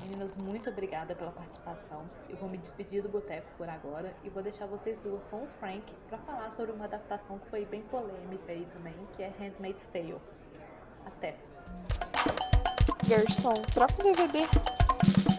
Meninas, 0.02 0.38
muito 0.38 0.70
obrigada 0.70 1.14
pela 1.14 1.32
participação. 1.32 2.04
Eu 2.30 2.38
vou 2.38 2.50
me 2.50 2.58
despedir 2.58 3.04
do 3.04 3.10
Boteco 3.10 3.48
por 3.58 3.70
agora 3.70 4.14
e 4.24 4.30
vou 4.30 4.42
deixar 4.42 4.66
vocês 4.66 4.98
duas 5.00 5.26
com 5.28 5.44
o 5.44 5.48
Frank 5.48 5.84
para 6.08 6.18
falar 6.20 6.50
sobre 6.52 6.72
uma 6.72 6.86
adaptação 6.86 7.38
que 7.40 7.50
foi 7.50 7.66
bem 7.66 7.82
polêmica 7.84 8.52
aí 8.52 8.66
também, 8.74 8.96
que 9.16 9.22
é 9.22 9.32
Handmaid's 9.38 9.86
Tale. 9.88 10.16
Até. 11.06 11.36
Garçom, 13.08 13.54
troca 13.74 13.94
o 14.00 14.04
DVD. 14.04 14.40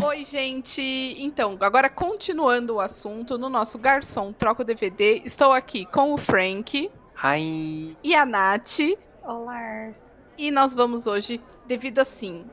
Oi, 0.00 0.25
gente! 0.25 0.81
Então, 1.19 1.57
agora 1.61 1.90
continuando 1.90 2.76
o 2.76 2.81
assunto, 2.81 3.37
no 3.37 3.49
nosso 3.49 3.76
Garçom 3.76 4.33
Troca 4.33 4.62
o 4.62 4.64
DVD, 4.64 5.23
estou 5.25 5.52
aqui 5.52 5.85
com 5.87 6.14
o 6.14 6.17
Frank. 6.17 6.88
Hi! 7.25 7.97
E 8.05 8.14
a 8.14 8.25
Nath. 8.25 8.78
Olá! 9.25 9.90
E 10.38 10.52
nós 10.52 10.73
vamos 10.73 11.09
hoje, 11.09 11.40
devido 11.67 11.99
assim, 11.99 12.45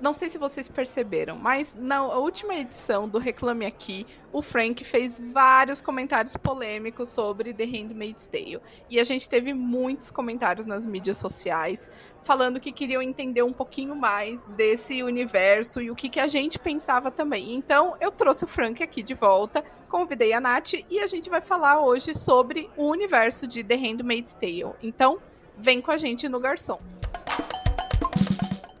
não 0.00 0.14
sei 0.14 0.30
se 0.30 0.38
vocês 0.38 0.66
perceberam, 0.68 1.36
mas 1.36 1.74
na 1.74 2.02
última 2.02 2.54
edição 2.54 3.08
do 3.08 3.18
Reclame 3.18 3.66
Aqui, 3.66 4.06
o 4.32 4.40
Frank 4.40 4.82
fez 4.82 5.20
vários 5.32 5.82
comentários 5.82 6.36
polêmicos 6.36 7.10
sobre 7.10 7.52
The 7.52 7.64
Handmaid's 7.64 8.26
Tale. 8.26 8.60
E 8.88 8.98
a 8.98 9.04
gente 9.04 9.28
teve 9.28 9.52
muitos 9.52 10.10
comentários 10.10 10.66
nas 10.66 10.86
mídias 10.86 11.18
sociais 11.18 11.90
falando 12.22 12.60
que 12.60 12.72
queriam 12.72 13.02
entender 13.02 13.42
um 13.42 13.52
pouquinho 13.52 13.94
mais 13.94 14.42
desse 14.56 15.02
universo 15.02 15.80
e 15.80 15.90
o 15.90 15.96
que, 15.96 16.08
que 16.08 16.20
a 16.20 16.28
gente 16.28 16.58
pensava 16.58 17.10
também. 17.10 17.54
Então, 17.54 17.96
eu 18.00 18.10
trouxe 18.10 18.44
o 18.44 18.48
Frank 18.48 18.82
aqui 18.82 19.02
de 19.02 19.14
volta, 19.14 19.64
convidei 19.88 20.32
a 20.32 20.40
Nath 20.40 20.74
e 20.88 20.98
a 21.00 21.06
gente 21.06 21.28
vai 21.28 21.40
falar 21.40 21.80
hoje 21.80 22.14
sobre 22.14 22.70
o 22.76 22.88
universo 22.88 23.46
de 23.46 23.62
The 23.62 23.76
Handmaid's 23.76 24.34
Tale. 24.34 24.72
Então, 24.82 25.18
vem 25.58 25.80
com 25.80 25.90
a 25.90 25.98
gente 25.98 26.28
no 26.28 26.40
Garçom. 26.40 26.80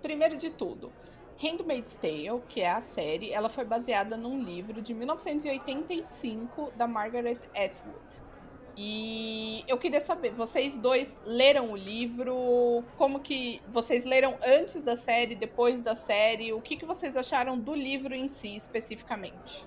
Primeiro 0.02 0.36
de 0.36 0.50
tudo, 0.50 0.92
Handmaid's 1.40 1.96
Tale, 1.96 2.42
que 2.48 2.60
é 2.60 2.70
a 2.70 2.82
série, 2.82 3.32
ela 3.32 3.48
foi 3.48 3.64
baseada 3.64 4.14
num 4.14 4.42
livro 4.42 4.82
de 4.82 4.92
1985 4.92 6.72
da 6.76 6.86
Margaret 6.86 7.38
Atwood. 7.54 8.30
E 8.76 9.64
eu 9.66 9.78
queria 9.78 10.00
saber, 10.00 10.32
vocês 10.32 10.78
dois 10.78 11.14
leram 11.24 11.72
o 11.72 11.76
livro? 11.76 12.84
Como 12.96 13.20
que 13.20 13.60
vocês 13.68 14.04
leram 14.04 14.36
antes 14.44 14.82
da 14.82 14.96
série, 14.96 15.34
depois 15.34 15.80
da 15.80 15.94
série? 15.94 16.52
O 16.52 16.60
que, 16.60 16.76
que 16.76 16.84
vocês 16.84 17.16
acharam 17.16 17.58
do 17.58 17.74
livro 17.74 18.14
em 18.14 18.28
si, 18.28 18.54
especificamente? 18.56 19.66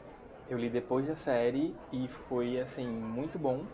Eu 0.50 0.60
li 0.60 0.70
depois 0.70 1.08
da 1.08 1.16
série 1.16 1.76
e 1.92 2.08
foi 2.30 2.60
assim 2.60 2.86
muito 2.86 3.40
bom, 3.40 3.66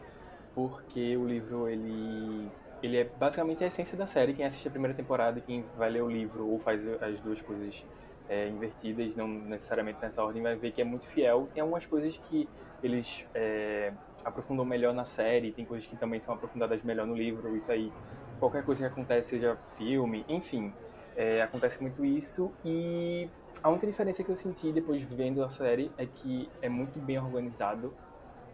porque 0.56 1.18
o 1.18 1.28
livro 1.28 1.68
ele 1.68 2.50
ele 2.82 2.98
é 2.98 3.04
basicamente 3.04 3.64
a 3.64 3.68
essência 3.68 3.98
da 3.98 4.06
série. 4.06 4.34
Quem 4.34 4.46
assiste 4.46 4.68
a 4.68 4.72
primeira 4.72 4.96
temporada, 4.96 5.40
quem 5.42 5.66
vai 5.78 5.90
ler 5.90 6.02
o 6.02 6.10
livro 6.10 6.48
ou 6.48 6.60
faz 6.60 6.86
as 7.02 7.20
duas 7.20 7.42
coisas 7.42 7.86
é, 8.28 8.48
invertidas, 8.48 9.16
não 9.16 9.28
necessariamente 9.28 10.00
nessa 10.02 10.24
ordem, 10.24 10.42
vai 10.42 10.56
ver 10.56 10.72
que 10.72 10.82
é 10.82 10.86
muito 10.86 11.08
fiel. 11.08 11.50
Tem 11.54 11.62
algumas 11.62 11.86
coisas 11.86 12.18
que 12.18 12.48
eles 12.82 13.26
é, 13.34 13.92
aprofundam 14.24 14.64
melhor 14.64 14.94
na 14.94 15.06
série, 15.06 15.52
tem 15.52 15.66
coisas 15.66 15.88
que 15.88 15.98
também 15.98 16.20
são 16.20 16.34
aprofundadas 16.36 16.82
melhor 16.84 17.06
no 17.06 17.16
livro. 17.16 17.56
Isso 17.56 17.72
aí, 17.72 17.92
qualquer 18.40 18.64
coisa 18.64 18.82
que 18.82 18.88
acontece, 18.88 19.32
seja 19.32 19.58
filme, 19.78 20.24
enfim, 20.30 20.74
é, 21.16 21.42
acontece 21.42 21.82
muito 21.82 22.06
isso. 22.06 22.52
E 22.64 23.28
a 23.62 23.70
única 23.70 23.88
diferença 23.88 24.24
que 24.24 24.30
eu 24.30 24.38
senti 24.38 24.72
depois 24.72 25.02
vendo 25.04 25.44
a 25.44 25.50
série 25.50 25.92
é 25.98 26.06
que 26.06 26.50
é 26.62 26.70
muito 26.70 27.00
bem 27.00 27.18
organizado 27.18 27.94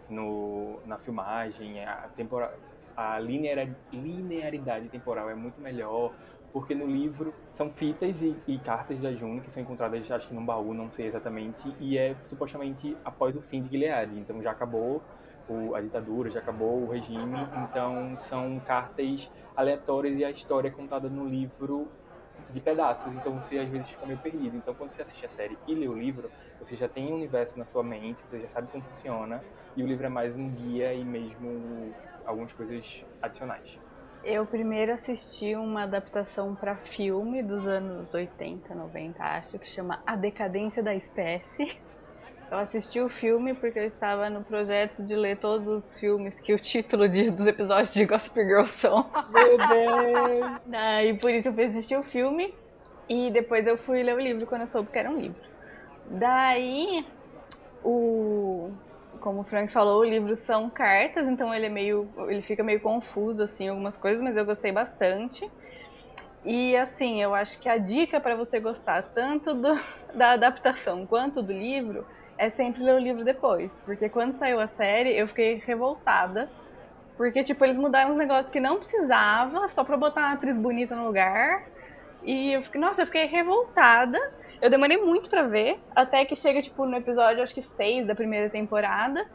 no, 0.10 0.80
na 0.86 0.98
filmagem, 0.98 1.84
a 1.84 2.08
temporada 2.16 2.56
a 2.96 3.20
linearidade 3.20 4.90
temporal 4.90 5.30
é 5.30 5.36
muito 5.36 5.60
melhor, 5.60 6.14
porque 6.54 6.74
no 6.74 6.86
livro 6.86 7.34
são 7.52 7.70
fitas 7.70 8.22
e, 8.22 8.36
e, 8.48 8.58
cartas 8.60 9.02
da 9.02 9.12
June 9.12 9.42
que 9.42 9.52
são 9.52 9.62
encontradas, 9.62 10.10
acho 10.10 10.28
que 10.28 10.34
num 10.34 10.46
baú, 10.46 10.74
não 10.74 10.90
sei 10.90 11.06
exatamente, 11.06 11.76
e 11.80 11.98
é 11.98 12.16
supostamente 12.24 12.96
após 13.04 13.36
o 13.36 13.42
fim 13.42 13.62
de 13.62 13.70
Gilead. 13.70 14.18
Então 14.18 14.42
já 14.42 14.52
acabou 14.52 15.02
o, 15.50 15.76
a 15.76 15.82
ditadura, 15.82 16.30
já 16.30 16.40
acabou 16.40 16.84
o 16.84 16.90
regime, 16.90 17.36
então 17.64 18.18
são 18.22 18.60
cartas 18.66 19.30
aleatórias 19.56 20.18
e 20.18 20.24
a 20.24 20.32
história 20.32 20.70
é 20.70 20.72
contada 20.72 21.10
no 21.10 21.28
livro 21.28 21.90
de 22.52 22.60
pedaços, 22.62 23.12
então 23.14 23.34
você 23.34 23.58
às 23.58 23.70
vezes 23.70 23.90
fica 23.90 24.06
meio 24.06 24.20
perdido. 24.20 24.56
Então 24.56 24.74
quando 24.74 24.92
você 24.92 25.02
assiste 25.02 25.26
a 25.26 25.30
série 25.30 25.58
e 25.68 25.76
lê 25.76 25.88
o 25.88 25.94
livro, 25.94 26.32
você 26.60 26.76
já 26.76 26.88
tem 26.88 27.12
um 27.12 27.16
universo 27.16 27.60
na 27.60 27.66
sua 27.66 27.84
mente, 27.84 28.22
você 28.26 28.40
já 28.40 28.48
sabe 28.48 28.70
como 28.72 28.84
funciona, 28.84 29.44
e 29.76 29.84
o 29.84 29.88
livro 29.88 30.06
é 30.06 30.10
mais 30.10 30.36
um 30.36 30.50
guia 30.50 30.94
e 30.94 31.04
mesmo 31.04 31.94
algumas 32.26 32.54
coisas 32.54 33.04
adicionais. 33.22 33.80
Eu 34.24 34.46
primeiro 34.46 34.92
assisti 34.92 35.56
uma 35.56 35.84
adaptação 35.84 36.56
para 36.56 36.76
filme 36.78 37.44
dos 37.44 37.68
anos 37.68 38.12
80, 38.12 38.74
90, 38.74 39.24
acho, 39.24 39.60
que 39.60 39.68
chama 39.68 40.02
A 40.06 40.16
Decadência 40.16 40.82
da 40.82 40.96
Espécie. 40.96 41.80
Eu 42.50 42.60
assisti 42.60 43.00
o 43.02 43.10
filme 43.10 43.56
porque 43.56 43.80
eu 43.80 43.88
estava 43.88 44.30
no 44.30 44.44
projeto 44.44 45.04
de 45.04 45.16
ler 45.16 45.38
todos 45.38 45.68
os 45.68 46.00
filmes 46.00 46.40
que 46.40 46.54
o 46.54 46.60
título 46.60 47.10
de, 47.10 47.32
dos 47.32 47.48
episódios 47.48 47.92
de 47.92 48.06
Gossip 48.06 48.40
Girl 48.40 48.66
são. 48.66 49.10
Meu 49.34 49.58
Deus! 49.58 50.62
Daí 50.68 51.18
por 51.18 51.32
isso 51.32 51.48
eu 51.48 51.54
fui 51.54 51.66
assistir 51.66 51.98
o 51.98 52.04
filme 52.04 52.54
e 53.10 53.32
depois 53.32 53.66
eu 53.66 53.80
fui 53.80 54.04
ler 54.04 54.16
o 54.16 54.20
livro 54.20 54.46
quando 54.46 54.62
eu 54.62 54.68
soube 54.68 54.92
que 54.92 55.00
era 55.00 55.10
um 55.10 55.18
livro. 55.18 55.42
Daí 56.06 57.04
o 57.84 58.72
como 59.26 59.42
o 59.42 59.44
Frank 59.44 59.74
falou, 59.74 60.02
o 60.02 60.06
livro 60.06 60.38
são 60.38 60.70
cartas, 60.70 61.28
então 61.28 61.52
ele 61.52 61.66
é 61.66 61.70
meio. 61.70 62.08
ele 62.30 62.44
fica 62.44 62.64
meio 62.64 62.80
confuso, 62.80 63.42
assim, 63.42 63.68
algumas 63.68 63.98
coisas, 63.98 64.22
mas 64.22 64.38
eu 64.38 64.46
gostei 64.46 64.72
bastante. 64.72 65.44
E 66.46 66.78
assim, 66.78 67.24
eu 67.24 67.34
acho 67.34 67.60
que 67.60 67.68
a 67.68 67.80
dica 67.80 68.22
para 68.22 68.36
você 68.36 68.60
gostar 68.60 69.02
tanto 69.02 69.56
do, 69.56 69.74
da 70.14 70.34
adaptação 70.34 71.08
quanto 71.08 71.42
do 71.42 71.52
livro 71.52 72.06
é 72.38 72.52
sempre 72.52 72.84
ler 72.84 72.94
o 72.94 73.00
livro 73.00 73.26
depois. 73.26 73.72
Porque 73.84 74.08
quando 74.10 74.38
saiu 74.38 74.60
a 74.60 74.68
série, 74.68 75.18
eu 75.18 75.28
fiquei 75.28 75.56
revoltada. 75.66 76.48
Porque, 77.18 77.44
tipo, 77.44 77.66
eles 77.66 77.78
mudaram 77.78 78.12
uns 78.12 78.18
negócios 78.18 78.52
que 78.52 78.60
não 78.60 78.78
precisava, 78.78 79.68
só 79.70 79.84
pra 79.84 79.98
botar 79.98 80.22
uma 80.22 80.34
atriz 80.34 80.56
bonita 80.56 80.96
no 80.96 81.08
lugar. 81.08 81.60
E 82.22 82.52
eu 82.52 82.62
fiquei, 82.62 82.80
nossa, 82.80 83.02
eu 83.02 83.08
fiquei 83.08 83.26
revoltada. 83.26 84.20
Eu 84.62 84.70
demorei 84.70 84.98
muito 84.98 85.30
para 85.30 85.48
ver, 85.48 85.80
até 85.96 86.26
que 86.26 86.36
chega, 86.36 86.62
tipo, 86.62 86.86
no 86.86 86.96
episódio, 86.96 87.44
acho 87.44 87.54
que 87.54 87.62
6 87.62 88.08
da 88.08 88.16
primeira 88.16 88.50
temporada 88.50 89.26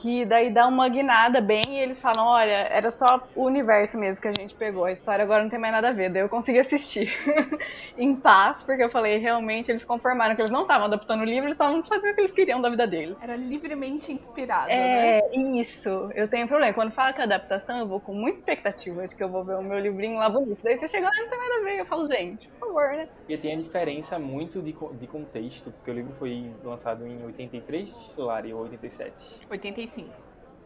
que 0.00 0.24
daí 0.24 0.50
dá 0.50 0.66
uma 0.66 0.88
guinada 0.88 1.40
bem 1.40 1.76
e 1.76 1.78
eles 1.78 2.00
falam, 2.00 2.26
olha, 2.26 2.50
era 2.50 2.90
só 2.90 3.28
o 3.34 3.44
universo 3.44 3.98
mesmo 3.98 4.22
que 4.22 4.28
a 4.28 4.32
gente 4.32 4.54
pegou, 4.54 4.84
a 4.84 4.92
história 4.92 5.22
agora 5.22 5.42
não 5.42 5.50
tem 5.50 5.58
mais 5.58 5.72
nada 5.72 5.88
a 5.88 5.92
ver. 5.92 6.10
Daí 6.10 6.22
eu 6.22 6.28
consegui 6.28 6.58
assistir 6.58 7.12
em 7.96 8.14
paz, 8.16 8.62
porque 8.62 8.82
eu 8.82 8.90
falei, 8.90 9.18
realmente 9.18 9.70
eles 9.70 9.84
conformaram 9.84 10.34
que 10.34 10.42
eles 10.42 10.52
não 10.52 10.62
estavam 10.62 10.86
adaptando 10.86 11.20
o 11.20 11.24
livro, 11.24 11.44
eles 11.44 11.52
estavam 11.52 11.82
fazendo 11.84 12.12
o 12.12 12.14
que 12.14 12.20
eles 12.22 12.32
queriam 12.32 12.60
da 12.60 12.70
vida 12.70 12.86
deles. 12.86 13.16
Era 13.20 13.36
livremente 13.36 14.12
inspirado, 14.12 14.70
é, 14.70 15.20
né? 15.20 15.60
isso. 15.60 16.10
Eu 16.14 16.28
tenho 16.28 16.48
problema. 16.48 16.72
Quando 16.72 16.92
fala 16.92 17.12
que 17.12 17.20
é 17.20 17.24
adaptação, 17.24 17.78
eu 17.78 17.86
vou 17.86 18.00
com 18.00 18.14
muita 18.14 18.38
expectativa 18.38 19.06
de 19.06 19.14
que 19.14 19.22
eu 19.22 19.28
vou 19.28 19.44
ver 19.44 19.56
o 19.56 19.62
meu 19.62 19.78
livrinho 19.78 20.16
lá 20.16 20.30
bonito. 20.30 20.60
Daí 20.62 20.78
você 20.78 20.88
chega 20.88 21.06
lá 21.06 21.12
e 21.14 21.22
não 21.22 21.28
tem 21.28 21.38
nada 21.38 21.54
a 21.60 21.64
ver. 21.64 21.80
Eu 21.80 21.86
falo, 21.86 22.06
gente, 22.06 22.48
por 22.48 22.68
favor, 22.68 22.88
né? 22.96 23.08
E 23.28 23.36
tem 23.36 23.54
a 23.54 23.58
diferença 23.58 24.18
muito 24.18 24.62
de, 24.62 24.74
de 24.98 25.06
contexto, 25.06 25.70
porque 25.70 25.90
o 25.90 25.94
livro 25.94 26.14
foi 26.18 26.50
lançado 26.64 27.06
em 27.06 27.24
83, 27.24 28.14
Lari, 28.16 28.52
ou 28.52 28.62
87? 28.62 29.40
87. 29.50 29.81
85. 29.82 30.22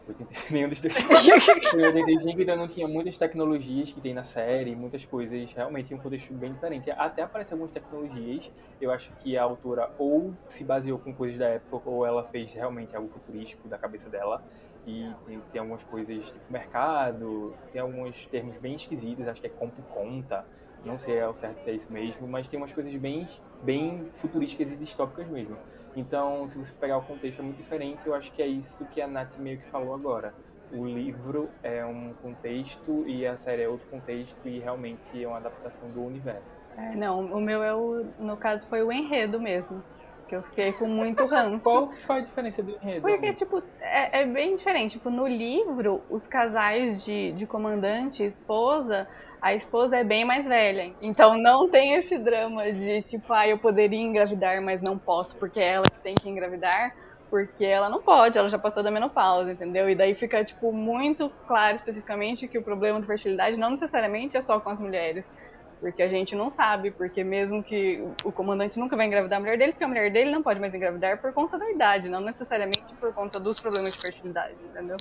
80, 0.09 0.31
nenhum 0.51 0.69
dos 0.69 0.81
dois. 0.81 0.97
em 1.75 1.85
85, 1.85 2.41
então 2.41 2.57
não 2.57 2.69
tinha 2.69 2.87
muitas 2.87 3.19
tecnologias 3.19 3.91
que 3.91 4.01
tem 4.01 4.15
na 4.15 4.23
série, 4.23 4.77
muitas 4.77 5.05
coisas, 5.05 5.53
realmente 5.53 5.93
um 5.95 5.99
contexto 5.99 6.33
bem 6.33 6.53
diferente. 6.53 6.91
Até 6.91 7.23
aparecem 7.23 7.55
algumas 7.55 7.73
tecnologias, 7.73 8.51
eu 8.81 8.91
acho 8.93 9.13
que 9.15 9.37
a 9.37 9.43
autora 9.43 9.91
ou 9.99 10.33
se 10.49 10.63
baseou 10.65 10.99
com 10.99 11.13
coisas 11.13 11.39
da 11.39 11.47
época, 11.47 11.89
ou 11.89 12.07
ela 12.07 12.23
fez 12.25 12.53
realmente 12.53 12.95
algo 12.95 13.09
futurístico 13.09 13.69
da 13.69 13.79
cabeça 13.79 14.09
dela. 14.09 14.43
E 14.87 15.11
tem, 15.27 15.41
tem 15.53 15.61
algumas 15.61 15.83
coisas 15.83 16.27
tipo 16.27 16.53
mercado, 16.53 17.53
tem 17.73 17.81
alguns 17.81 18.27
termos 18.27 18.57
bem 18.59 18.77
esquisitos, 18.77 19.27
acho 19.27 19.41
que 19.41 19.49
é 19.49 19.51
compra 19.51 19.83
conta. 19.93 20.45
Não 20.85 20.97
sei 20.97 21.21
ao 21.21 21.35
certo 21.35 21.59
se 21.59 21.69
é 21.69 21.75
isso 21.75 21.93
mesmo, 21.93 22.29
mas 22.29 22.47
tem 22.47 22.57
umas 22.57 22.73
coisas 22.73 22.95
bem, 22.95 23.29
bem 23.65 24.09
futurísticas 24.19 24.71
e 24.71 24.77
distópicas 24.77 25.27
mesmo. 25.27 25.57
Então, 25.97 26.47
se 26.47 26.59
você 26.59 26.73
pegar 26.79 26.99
o 26.99 27.03
contexto, 27.03 27.41
é 27.41 27.43
muito 27.43 27.57
diferente. 27.57 28.07
Eu 28.07 28.15
acho 28.15 28.31
que 28.33 28.43
é 28.43 28.47
isso 28.47 28.87
que 28.93 29.01
a 29.01 29.07
Nath 29.07 29.39
meio 29.39 29.59
que 29.59 29.71
falou 29.71 29.95
agora. 29.95 30.35
O 30.71 30.85
livro 30.85 31.49
é 31.63 31.85
um 31.87 32.13
contexto 32.15 33.07
e 33.09 33.27
a 33.27 33.39
série 33.39 33.63
é 33.63 33.69
outro 33.69 33.87
contexto 33.89 34.47
e 34.47 34.59
realmente 34.59 35.23
é 35.23 35.27
uma 35.27 35.39
adaptação 35.39 35.91
do 35.91 36.05
universo. 36.05 36.55
É, 36.77 36.97
não, 36.97 37.25
o 37.33 37.41
meu 37.41 37.63
é 37.63 37.75
o, 37.75 38.05
no 38.19 38.37
caso 38.37 38.67
foi 38.69 38.83
o 38.83 38.93
enredo 38.93 39.41
mesmo 39.41 39.83
que 40.29 40.35
eu 40.35 40.43
fiquei 40.43 40.73
com 40.73 40.87
muito 40.87 41.25
ranço. 41.27 41.63
Qual 41.63 41.93
foi 41.93 42.17
a 42.17 42.21
diferença 42.21 42.63
do 42.63 42.71
enredo? 42.71 43.03
Porque, 43.03 43.33
tipo, 43.33 43.63
é, 43.81 44.23
é, 44.23 44.27
bem 44.27 44.57
diferente. 44.57 44.93
Tipo, 44.93 45.11
no 45.11 45.27
livro, 45.27 46.03
os 46.11 46.27
casais 46.27 47.05
de, 47.05 47.33
de 47.33 47.47
comandante 47.47 48.23
e 48.23 48.27
esposa, 48.27 49.09
a 49.41 49.55
esposa 49.55 49.97
é 49.97 50.05
bem 50.05 50.25
mais 50.25 50.45
velha. 50.45 50.93
Então 51.01 51.37
não 51.37 51.69
tem 51.69 51.95
esse 51.95 52.19
drama 52.19 52.73
de, 52.73 53.03
tipo, 53.03 53.33
ah, 53.33 53.47
eu 53.47 53.59
poderia 53.59 54.01
engravidar, 54.01 54.61
mas 54.63 54.83
não 54.83 54.99
posso, 54.99 55.37
porque 55.37 55.61
é 55.61 55.75
ela 55.75 55.87
tem 56.03 56.15
que 56.15 56.29
engravidar. 56.29 56.95
Porque 57.29 57.65
ela 57.65 57.89
não 57.89 58.01
pode, 58.01 58.39
ela 58.39 58.49
já 58.49 58.59
passou 58.59 58.85
da 58.85 58.91
menopausa, 58.91 59.51
entendeu? 59.51 59.91
E 59.91 59.97
daí 59.97 60.15
fica, 60.15 60.45
tipo, 60.45 60.73
muito 60.73 61.29
claro 61.49 61.75
especificamente 61.75 62.47
que 62.47 62.57
o 62.57 62.63
problema 62.63 63.01
de 63.01 63.07
fertilidade 63.07 63.57
não 63.57 63.71
necessariamente 63.71 64.37
é 64.37 64.43
só 64.43 64.61
com 64.61 64.71
as 64.71 64.79
mulheres 64.79 65.25
porque 65.81 66.03
a 66.03 66.09
gente 66.09 66.35
não 66.35 66.51
sabe, 66.51 66.91
porque 66.91 67.23
mesmo 67.23 67.63
que 67.63 68.03
o 68.25 68.33
comandante 68.33 68.79
nunca 68.79 68.97
vai 68.97 69.07
engravidar 69.07 69.39
a 69.39 69.41
mulher 69.41 69.59
dele, 69.59 69.73
porque 69.73 69.85
a 69.85 69.89
mulher 69.89 70.11
dele 70.11 70.31
não 70.31 70.43
pode 70.43 70.59
mais 70.59 70.75
engravidar 70.75 71.21
por 71.21 71.33
conta 71.33 71.59
da 71.59 71.71
idade, 71.71 72.09
não 72.09 72.21
necessariamente 72.21 72.95
por 72.99 73.13
conta 73.13 73.39
dos 73.39 73.61
problemas 73.61 73.93
de 73.93 74.01
fertilidade, 74.01 74.55
entendeu? 74.71 74.97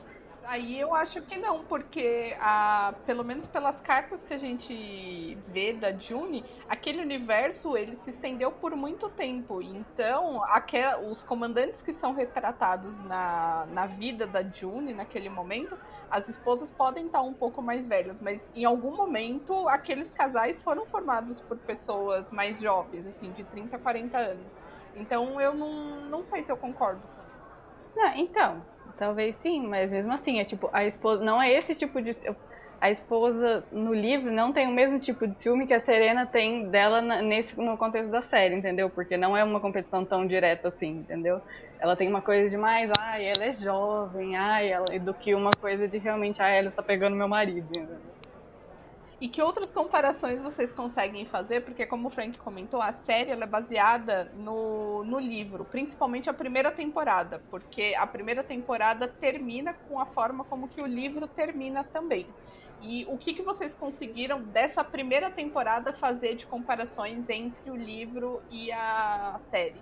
Aí 0.48 0.80
eu 0.80 0.94
acho 0.94 1.22
que 1.24 1.38
não, 1.38 1.64
porque 1.66 2.38
a, 2.40 2.94
pelo 3.06 3.24
menos 3.24 3.48
pelas 3.48 3.80
cartas 3.82 4.24
que 4.24 4.34
a 4.34 4.38
gente 4.38 5.36
vê 5.48 5.74
da 5.74 5.92
June, 5.92 6.46
aquele 6.70 7.02
universo 7.02 7.75
ele 7.75 7.96
se 7.96 8.12
estendeu 8.12 8.52
por 8.52 8.75
muito 8.75 9.10
tempo. 9.10 9.60
Então, 9.60 10.44
aquel, 10.44 11.08
os 11.08 11.24
comandantes 11.24 11.82
que 11.82 11.92
são 11.92 12.14
retratados 12.14 12.96
na, 13.06 13.66
na 13.72 13.88
vida 13.88 14.28
da 14.28 14.44
June 14.44 14.94
naquele 14.94 15.30
momento, 15.30 15.75
as 16.12 16.30
esposas 16.30 16.70
podem 16.70 17.08
estar 17.08 17.24
um 17.24 17.34
pouco 17.34 17.62
mais 17.62 17.84
velhas, 17.86 18.22
mas 18.22 18.48
em 18.54 18.66
algum 18.66 18.96
momento 18.96 19.68
aqueles 19.68 20.12
casais 20.12 20.62
foram 20.62 20.86
formados 20.86 21.42
por 21.42 21.58
pessoas 21.58 22.30
mais 22.30 22.60
jovens, 22.60 23.08
assim, 23.08 23.32
de 23.32 23.44
30 23.46 23.75
a 23.75 23.80
40 23.80 24.16
anos. 24.16 24.60
Então 24.96 25.42
eu 25.42 25.56
não, 25.56 26.02
não 26.02 26.24
sei 26.24 26.44
se 26.44 26.52
eu 26.52 26.58
concordo. 26.58 27.02
Não, 27.96 28.14
então, 28.16 28.62
Talvez 28.98 29.36
sim, 29.42 29.68
mas 29.68 29.92
mesmo 29.92 30.12
assim, 30.14 30.40
é 30.40 30.46
tipo, 30.46 30.70
a 30.74 30.86
esposa. 30.86 31.24
Não 31.24 31.42
é 31.42 31.52
esse 31.52 31.75
tipo 31.75 32.02
de. 32.02 32.12
A 32.80 32.92
esposa 32.92 33.68
no 33.72 33.94
livro 33.94 34.32
não 34.32 34.54
tem 34.54 34.68
o 34.68 34.72
mesmo 34.72 35.00
tipo 35.00 35.28
de 35.28 35.38
ciúme 35.40 35.66
que 35.68 35.74
a 35.74 35.80
Serena 35.80 36.25
tem 36.28 36.70
dela 36.70 37.02
nesse, 37.22 37.58
no 37.58 37.78
contexto 37.78 38.12
da 38.12 38.22
série, 38.22 38.56
entendeu? 38.56 38.90
Porque 38.90 39.18
não 39.18 39.36
é 39.36 39.44
uma 39.44 39.60
competição 39.62 40.06
tão 40.06 40.25
direta 40.28 40.68
assim, 40.70 41.00
entendeu? 41.00 41.42
Ela 41.80 41.96
tem 41.96 42.08
uma 42.10 42.22
coisa 42.22 42.50
de 42.50 42.58
mais, 42.58 42.90
ai, 42.92 43.25
ela 43.28 43.46
é 43.46 43.54
jovem, 43.54 44.36
ai, 44.36 44.70
ela, 44.72 44.86
do 45.00 45.14
que 45.14 45.34
uma 45.36 45.56
coisa 45.56 45.88
de 45.88 45.98
realmente, 45.98 46.42
ai, 46.42 46.60
ela 46.60 46.70
está 46.70 46.84
pegando 46.84 47.16
meu 47.18 47.28
marido, 47.28 47.68
entendeu? 47.78 48.14
E 49.25 49.27
que 49.27 49.41
outras 49.41 49.72
comparações 49.72 50.39
vocês 50.39 50.72
conseguem 50.72 51.25
fazer? 51.25 51.62
Porque, 51.62 51.84
como 51.88 52.10
o 52.10 52.12
Frank 52.12 52.38
comentou, 52.38 52.79
a 52.79 52.94
série 52.94 53.32
é 53.32 53.48
baseada 53.48 54.32
no, 54.36 55.03
no 55.03 55.17
livro, 55.17 55.65
principalmente 55.65 56.29
a 56.29 56.34
primeira 56.34 56.70
temporada, 56.70 57.41
porque 57.50 57.96
a 57.98 58.05
primeira 58.05 58.44
temporada 58.44 59.08
termina 59.08 59.74
com 59.74 60.00
a 60.00 60.05
forma 60.05 60.44
como 60.44 60.67
que 60.67 60.79
o 60.79 60.86
livro 60.86 61.27
termina 61.27 61.84
também. 61.84 62.27
E 62.84 63.03
o 63.10 63.17
que, 63.17 63.34
que 63.34 63.41
vocês 63.41 63.74
conseguiram 63.74 64.44
dessa 64.44 64.84
primeira 64.84 65.32
temporada 65.32 65.91
fazer 65.91 66.36
de 66.36 66.45
comparações 66.45 67.28
entre 67.28 67.71
o 67.71 67.76
livro 67.76 68.43
e 68.52 68.71
a 68.71 69.38
série? 69.39 69.82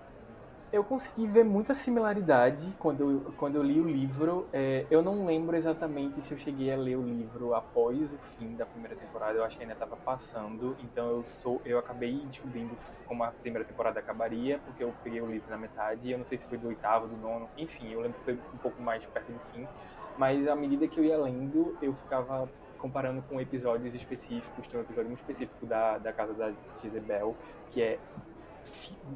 Eu 0.73 0.83
consegui 0.83 1.27
ver 1.27 1.45
muita 1.45 1.75
similaridade 1.75 2.73
quando 2.79 3.01
eu, 3.01 3.33
quando 3.37 3.57
eu 3.57 3.61
li 3.61 3.79
o 3.79 3.87
livro. 3.87 4.47
É, 4.51 4.87
eu 4.89 5.03
não 5.03 5.23
lembro 5.23 5.55
exatamente 5.55 6.19
se 6.19 6.33
eu 6.33 6.37
cheguei 6.39 6.73
a 6.73 6.75
ler 6.75 6.95
o 6.95 7.03
livro 7.03 7.53
após 7.53 8.11
o 8.11 8.17
fim 8.17 8.55
da 8.55 8.65
primeira 8.65 8.95
temporada. 8.95 9.37
Eu 9.37 9.43
acho 9.43 9.55
que 9.55 9.61
ainda 9.61 9.75
estava 9.75 9.95
passando. 9.95 10.75
Então 10.81 11.07
eu 11.11 11.23
sou, 11.25 11.61
eu 11.63 11.77
acabei 11.77 12.25
descobrindo 12.25 12.75
como 13.05 13.23
a 13.23 13.27
primeira 13.27 13.63
temporada 13.63 13.99
acabaria, 13.99 14.59
porque 14.65 14.83
eu 14.83 14.91
peguei 15.03 15.21
o 15.21 15.27
livro 15.27 15.47
na 15.47 15.57
metade. 15.57 16.09
Eu 16.09 16.17
não 16.17 16.25
sei 16.25 16.39
se 16.39 16.45
foi 16.45 16.57
do 16.57 16.67
oitavo, 16.69 17.05
do 17.05 17.17
nono. 17.17 17.47
Enfim, 17.55 17.91
eu 17.91 18.01
lembro 18.01 18.17
que 18.17 18.25
foi 18.25 18.33
um 18.33 18.57
pouco 18.57 18.81
mais 18.81 19.05
perto 19.05 19.31
do 19.31 19.39
fim. 19.53 19.67
Mas 20.17 20.47
à 20.47 20.55
medida 20.55 20.87
que 20.87 20.99
eu 20.99 21.03
ia 21.03 21.19
lendo, 21.19 21.77
eu 21.83 21.93
ficava 21.93 22.49
comparando 22.79 23.21
com 23.29 23.39
episódios 23.39 23.93
específicos. 23.93 24.67
Tem 24.67 24.79
um 24.79 24.83
episódio 24.83 25.07
muito 25.07 25.19
específico 25.19 25.67
da, 25.67 25.99
da 25.99 26.11
casa 26.11 26.33
da 26.33 26.51
Jezebel, 26.81 27.35
que 27.69 27.79
é 27.79 27.99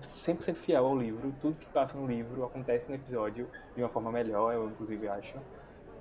100% 0.01 0.55
fiel 0.55 0.85
ao 0.85 0.97
livro, 0.97 1.33
tudo 1.41 1.55
que 1.55 1.65
passa 1.67 1.97
no 1.97 2.05
livro 2.05 2.43
acontece 2.43 2.89
no 2.89 2.95
episódio 2.95 3.49
de 3.75 3.81
uma 3.81 3.89
forma 3.89 4.11
melhor, 4.11 4.53
eu 4.53 4.67
inclusive 4.67 5.07
acho, 5.07 5.35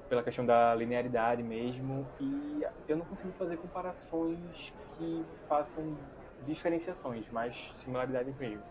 pela 0.08 0.22
questão 0.22 0.44
da 0.44 0.74
linearidade 0.74 1.42
mesmo, 1.42 2.06
e 2.20 2.64
eu 2.88 2.96
não 2.96 3.04
consigo 3.04 3.32
fazer 3.32 3.56
comparações 3.56 4.72
que 4.96 5.24
façam 5.48 5.96
diferenciações, 6.44 7.26
mas 7.30 7.70
similaridade 7.74 8.32
mesmo. 8.38 8.62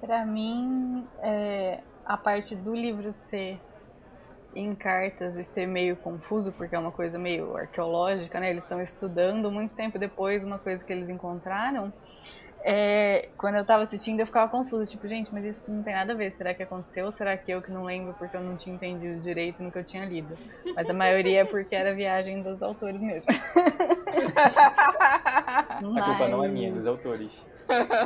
Para 0.00 0.24
mim, 0.24 1.06
é, 1.22 1.80
a 2.04 2.16
parte 2.16 2.54
do 2.54 2.74
livro 2.74 3.12
ser 3.12 3.58
em 4.54 4.74
cartas 4.74 5.34
e 5.36 5.44
ser 5.44 5.66
meio 5.66 5.96
confuso, 5.96 6.52
porque 6.52 6.76
é 6.76 6.78
uma 6.78 6.92
coisa 6.92 7.18
meio 7.18 7.56
arqueológica, 7.56 8.38
né? 8.38 8.50
Eles 8.50 8.62
estão 8.62 8.80
estudando 8.80 9.50
muito 9.50 9.74
tempo 9.74 9.98
depois 9.98 10.44
uma 10.44 10.58
coisa 10.58 10.84
que 10.84 10.92
eles 10.92 11.08
encontraram 11.08 11.92
é, 12.66 13.28
quando 13.36 13.56
eu 13.56 13.66
tava 13.66 13.82
assistindo 13.82 14.20
eu 14.20 14.26
ficava 14.26 14.50
confusa, 14.50 14.86
tipo, 14.86 15.06
gente, 15.06 15.30
mas 15.32 15.44
isso 15.44 15.70
não 15.70 15.82
tem 15.82 15.92
nada 15.92 16.14
a 16.14 16.16
ver. 16.16 16.32
Será 16.32 16.54
que 16.54 16.62
aconteceu 16.62 17.04
ou 17.04 17.12
será 17.12 17.36
que 17.36 17.50
eu 17.52 17.60
que 17.60 17.70
não 17.70 17.84
lembro 17.84 18.14
porque 18.14 18.34
eu 18.34 18.40
não 18.40 18.56
tinha 18.56 18.74
entendido 18.74 19.20
direito 19.20 19.62
no 19.62 19.70
que 19.70 19.78
eu 19.78 19.84
tinha 19.84 20.06
lido? 20.06 20.34
Mas 20.74 20.88
a 20.88 20.94
maioria 20.94 21.42
é 21.42 21.44
porque 21.44 21.74
era 21.74 21.94
viagem 21.94 22.42
dos 22.42 22.62
autores 22.62 22.98
mesmo. 22.98 23.26
mas... 24.34 24.56
A 24.56 26.06
culpa 26.06 26.28
não 26.28 26.42
é 26.42 26.48
minha, 26.48 26.70
é 26.70 26.72
dos 26.72 26.86
autores. 26.86 27.44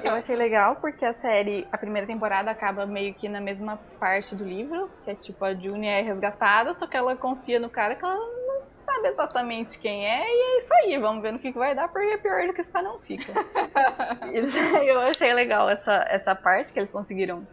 Eu 0.03 0.13
achei 0.13 0.35
legal 0.35 0.77
porque 0.77 1.05
a 1.05 1.13
série, 1.13 1.67
a 1.73 1.79
primeira 1.79 2.07
temporada 2.07 2.51
acaba 2.51 2.85
meio 2.87 3.15
que 3.15 3.29
na 3.29 3.41
mesma 3.41 3.79
parte 3.99 4.35
do 4.35 4.45
livro, 4.45 4.91
que 5.05 5.11
é 5.11 5.15
tipo 5.15 5.45
a 5.45 5.55
June 5.55 5.87
é 5.87 6.01
resgatada, 6.01 6.75
só 6.75 6.87
que 6.87 6.97
ela 6.97 7.17
confia 7.17 7.61
no 7.61 7.71
cara 7.71 7.95
que 7.95 8.05
ela 8.05 8.17
não 8.59 8.85
sabe 8.85 9.09
exatamente 9.09 9.79
quem 9.79 10.07
é, 10.07 10.25
e 10.25 10.41
é 10.41 10.59
isso 10.59 10.75
aí, 10.75 10.99
vamos 10.99 11.23
ver 11.23 11.33
no 11.33 11.39
que, 11.39 11.53
que 11.53 11.59
vai 11.59 11.75
dar, 11.75 11.89
porque 11.89 12.07
é 12.07 12.19
pior 12.19 12.47
do 12.47 12.53
que 12.53 12.63
está 12.63 12.83
não 12.83 12.99
fica. 12.99 13.33
eu 14.85 15.01
achei 15.01 15.33
legal 15.33 15.69
essa, 15.69 16.07
essa 16.09 16.35
parte 16.35 16.73
que 16.73 16.79
eles 16.79 16.91
conseguiram 16.91 17.47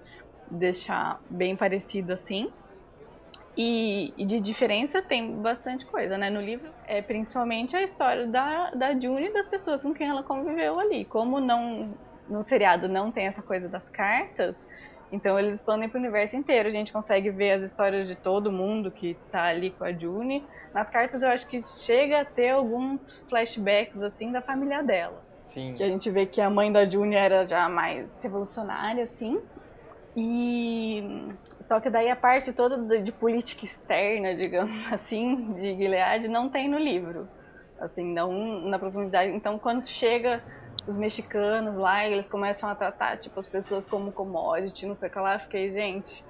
deixar 0.49 1.19
bem 1.29 1.55
parecido 1.55 2.13
assim. 2.13 2.51
E, 3.57 4.13
e, 4.17 4.25
de 4.25 4.41
diferença 4.41 5.01
tem 5.01 5.33
bastante 5.37 5.85
coisa, 5.85 6.17
né? 6.17 6.29
No 6.29 6.41
livro 6.41 6.69
é 6.85 7.01
principalmente 7.01 7.75
a 7.75 7.81
história 7.81 8.27
da, 8.27 8.71
da 8.71 8.99
June 8.99 9.27
e 9.27 9.33
das 9.33 9.47
pessoas 9.47 9.81
com 9.81 9.93
quem 9.93 10.09
ela 10.09 10.23
conviveu 10.23 10.77
ali. 10.77 11.05
Como 11.05 11.39
não 11.39 11.93
no 12.27 12.43
seriado 12.43 12.89
não 12.89 13.11
tem 13.11 13.27
essa 13.27 13.41
coisa 13.41 13.69
das 13.69 13.87
cartas, 13.89 14.55
então 15.11 15.37
eles 15.39 15.55
expandem 15.55 15.87
para 15.87 15.97
o 15.97 16.01
universo 16.01 16.35
inteiro. 16.35 16.69
A 16.69 16.71
gente 16.71 16.91
consegue 16.91 17.29
ver 17.29 17.51
as 17.51 17.63
histórias 17.63 18.07
de 18.07 18.15
todo 18.15 18.51
mundo 18.51 18.91
que 18.91 19.17
tá 19.31 19.43
ali 19.43 19.71
com 19.71 19.83
a 19.83 19.93
June. 19.93 20.43
Nas 20.73 20.89
cartas 20.89 21.21
eu 21.21 21.29
acho 21.29 21.47
que 21.47 21.65
chega 21.65 22.21
a 22.21 22.25
ter 22.25 22.49
alguns 22.49 23.13
flashbacks 23.29 24.01
assim 24.01 24.31
da 24.31 24.41
família 24.41 24.83
dela. 24.83 25.23
Sim. 25.43 25.73
Que 25.75 25.83
a 25.83 25.87
gente 25.87 26.09
vê 26.09 26.25
que 26.25 26.41
a 26.41 26.49
mãe 26.49 26.71
da 26.71 26.89
June 26.89 27.15
era 27.15 27.47
já 27.47 27.69
mais 27.69 28.07
revolucionária, 28.21 29.03
assim. 29.03 29.39
E 30.17 31.29
só 31.67 31.79
que 31.79 31.89
daí 31.89 32.09
a 32.09 32.15
parte 32.15 32.51
toda 32.53 32.99
de 32.99 33.11
política 33.11 33.65
externa, 33.65 34.35
digamos 34.35 34.75
assim, 34.91 35.53
de 35.53 35.75
Gilead 35.75 36.27
não 36.27 36.49
tem 36.49 36.67
no 36.67 36.77
livro. 36.77 37.27
Assim, 37.79 38.13
não 38.13 38.61
na 38.61 38.79
profundidade. 38.79 39.31
Então, 39.31 39.59
quando 39.59 39.85
chega 39.85 40.41
os 40.87 40.95
mexicanos 40.95 41.75
lá, 41.75 42.05
eles 42.05 42.27
começam 42.29 42.69
a 42.69 42.75
tratar, 42.75 43.17
tipo, 43.17 43.39
as 43.39 43.47
pessoas 43.47 43.87
como 43.87 44.11
commodity, 44.11 44.85
não 44.85 44.95
sei 44.95 45.09
o 45.09 45.11
que 45.11 45.19
lá, 45.19 45.35
eu 45.35 45.39
fiquei, 45.39 45.71
gente, 45.71 46.23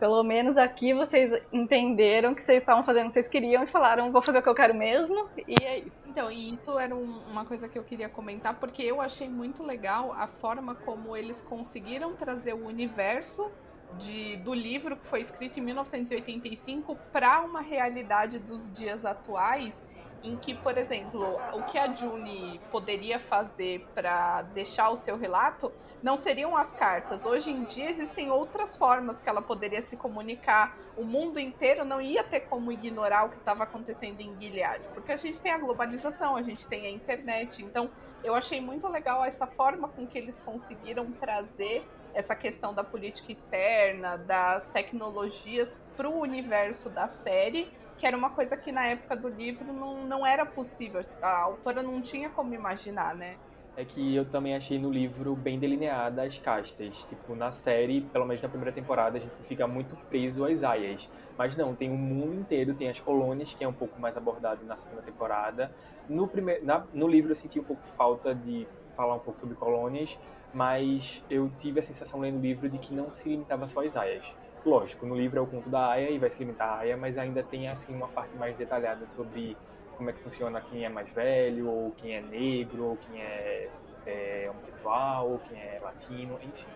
pelo 0.00 0.22
menos 0.24 0.56
aqui 0.56 0.92
vocês 0.92 1.40
entenderam 1.52 2.34
que 2.34 2.42
vocês 2.42 2.58
estavam 2.58 2.82
fazendo 2.82 3.06
o 3.06 3.08
que 3.08 3.14
vocês 3.14 3.28
queriam 3.28 3.62
e 3.62 3.66
falaram, 3.68 4.10
vou 4.10 4.20
fazer 4.20 4.40
o 4.40 4.42
que 4.42 4.48
eu 4.48 4.54
quero 4.54 4.74
mesmo, 4.74 5.28
e 5.46 5.54
é 5.62 5.78
isso. 5.78 6.02
Então, 6.06 6.30
e 6.30 6.52
isso 6.52 6.78
era 6.78 6.94
um, 6.94 7.20
uma 7.30 7.44
coisa 7.44 7.68
que 7.68 7.78
eu 7.78 7.84
queria 7.84 8.08
comentar, 8.08 8.54
porque 8.58 8.82
eu 8.82 9.00
achei 9.00 9.28
muito 9.28 9.62
legal 9.62 10.12
a 10.12 10.26
forma 10.26 10.74
como 10.74 11.16
eles 11.16 11.40
conseguiram 11.40 12.14
trazer 12.14 12.52
o 12.52 12.66
universo 12.66 13.50
de, 13.98 14.36
do 14.38 14.52
livro 14.52 14.96
que 14.96 15.06
foi 15.06 15.20
escrito 15.20 15.58
em 15.58 15.62
1985 15.62 16.96
para 17.12 17.40
uma 17.40 17.60
realidade 17.60 18.38
dos 18.38 18.72
dias 18.74 19.04
atuais 19.04 19.74
em 20.22 20.36
que, 20.36 20.54
por 20.54 20.78
exemplo, 20.78 21.38
o 21.52 21.62
que 21.64 21.78
a 21.78 21.92
June 21.92 22.60
poderia 22.70 23.18
fazer 23.18 23.86
para 23.94 24.42
deixar 24.42 24.90
o 24.90 24.96
seu 24.96 25.16
relato 25.16 25.72
não 26.02 26.16
seriam 26.16 26.56
as 26.56 26.72
cartas. 26.72 27.24
Hoje 27.24 27.50
em 27.50 27.64
dia 27.64 27.88
existem 27.88 28.30
outras 28.30 28.76
formas 28.76 29.20
que 29.20 29.28
ela 29.28 29.40
poderia 29.40 29.80
se 29.80 29.96
comunicar. 29.96 30.76
O 30.96 31.04
mundo 31.04 31.38
inteiro 31.38 31.84
não 31.84 32.00
ia 32.00 32.24
ter 32.24 32.40
como 32.40 32.72
ignorar 32.72 33.26
o 33.26 33.28
que 33.30 33.36
estava 33.36 33.62
acontecendo 33.62 34.20
em 34.20 34.36
Gilead, 34.40 34.84
porque 34.94 35.12
a 35.12 35.16
gente 35.16 35.40
tem 35.40 35.52
a 35.52 35.58
globalização, 35.58 36.36
a 36.36 36.42
gente 36.42 36.66
tem 36.66 36.86
a 36.86 36.90
internet. 36.90 37.62
Então, 37.62 37.90
eu 38.24 38.34
achei 38.34 38.60
muito 38.60 38.86
legal 38.88 39.24
essa 39.24 39.46
forma 39.46 39.88
com 39.88 40.06
que 40.06 40.18
eles 40.18 40.38
conseguiram 40.40 41.10
trazer 41.12 41.86
essa 42.14 42.34
questão 42.34 42.74
da 42.74 42.84
política 42.84 43.32
externa, 43.32 44.16
das 44.18 44.68
tecnologias 44.68 45.78
para 45.96 46.08
o 46.08 46.20
universo 46.20 46.90
da 46.90 47.08
série, 47.08 47.72
que 47.98 48.06
era 48.06 48.16
uma 48.16 48.30
coisa 48.30 48.56
que 48.56 48.72
na 48.72 48.86
época 48.86 49.16
do 49.16 49.28
livro 49.28 49.72
não, 49.72 50.04
não 50.04 50.26
era 50.26 50.44
possível. 50.44 51.04
A 51.20 51.42
autora 51.42 51.82
não 51.82 52.00
tinha 52.00 52.30
como 52.30 52.54
imaginar, 52.54 53.14
né? 53.14 53.36
é 53.76 53.84
que 53.84 54.14
eu 54.14 54.24
também 54.24 54.54
achei 54.54 54.78
no 54.78 54.90
livro 54.90 55.34
bem 55.34 55.58
delineada 55.58 56.22
as 56.22 56.38
castas. 56.38 56.94
Tipo, 57.08 57.34
na 57.34 57.52
série, 57.52 58.02
pelo 58.02 58.26
menos 58.26 58.42
na 58.42 58.48
primeira 58.48 58.72
temporada, 58.72 59.16
a 59.16 59.20
gente 59.20 59.34
fica 59.48 59.66
muito 59.66 59.96
preso 60.08 60.44
às 60.44 60.62
aias. 60.62 61.08
Mas 61.38 61.56
não, 61.56 61.74
tem 61.74 61.90
o 61.90 61.96
mundo 61.96 62.34
inteiro, 62.34 62.74
tem 62.74 62.88
as 62.88 63.00
colônias, 63.00 63.54
que 63.54 63.64
é 63.64 63.68
um 63.68 63.72
pouco 63.72 63.98
mais 63.98 64.16
abordado 64.16 64.64
na 64.64 64.76
segunda 64.76 65.02
temporada. 65.02 65.72
No, 66.08 66.28
primeiro, 66.28 66.64
na, 66.64 66.84
no 66.92 67.08
livro 67.08 67.30
eu 67.30 67.36
senti 67.36 67.58
um 67.58 67.64
pouco 67.64 67.82
falta 67.96 68.34
de 68.34 68.66
falar 68.94 69.14
um 69.14 69.20
pouco 69.20 69.40
sobre 69.40 69.54
colônias, 69.54 70.18
mas 70.52 71.24
eu 71.30 71.50
tive 71.58 71.80
a 71.80 71.82
sensação 71.82 72.20
lendo 72.20 72.36
o 72.38 72.42
livro 72.42 72.68
de 72.68 72.76
que 72.76 72.94
não 72.94 73.12
se 73.14 73.30
limitava 73.30 73.66
só 73.68 73.82
às 73.82 73.96
aias. 73.96 74.36
Lógico, 74.64 75.04
no 75.04 75.16
livro 75.16 75.38
é 75.38 75.42
o 75.42 75.46
conto 75.46 75.68
da 75.68 75.90
Aya 75.90 76.10
e 76.10 76.18
vai 76.18 76.30
se 76.30 76.38
limitar 76.38 76.68
à 76.68 76.78
Aya, 76.78 76.96
mas 76.96 77.18
ainda 77.18 77.42
tem 77.42 77.68
assim 77.68 77.92
uma 77.92 78.06
parte 78.08 78.36
mais 78.36 78.56
detalhada 78.56 79.08
sobre 79.08 79.56
como 79.96 80.08
é 80.08 80.12
que 80.12 80.20
funciona 80.20 80.60
quem 80.60 80.84
é 80.84 80.88
mais 80.88 81.10
velho, 81.10 81.68
ou 81.68 81.90
quem 81.92 82.14
é 82.14 82.20
negro, 82.20 82.84
ou 82.84 82.96
quem 82.96 83.20
é, 83.20 83.68
é 84.06 84.46
homossexual, 84.50 85.32
ou 85.32 85.38
quem 85.40 85.58
é 85.58 85.80
latino, 85.82 86.38
enfim. 86.42 86.68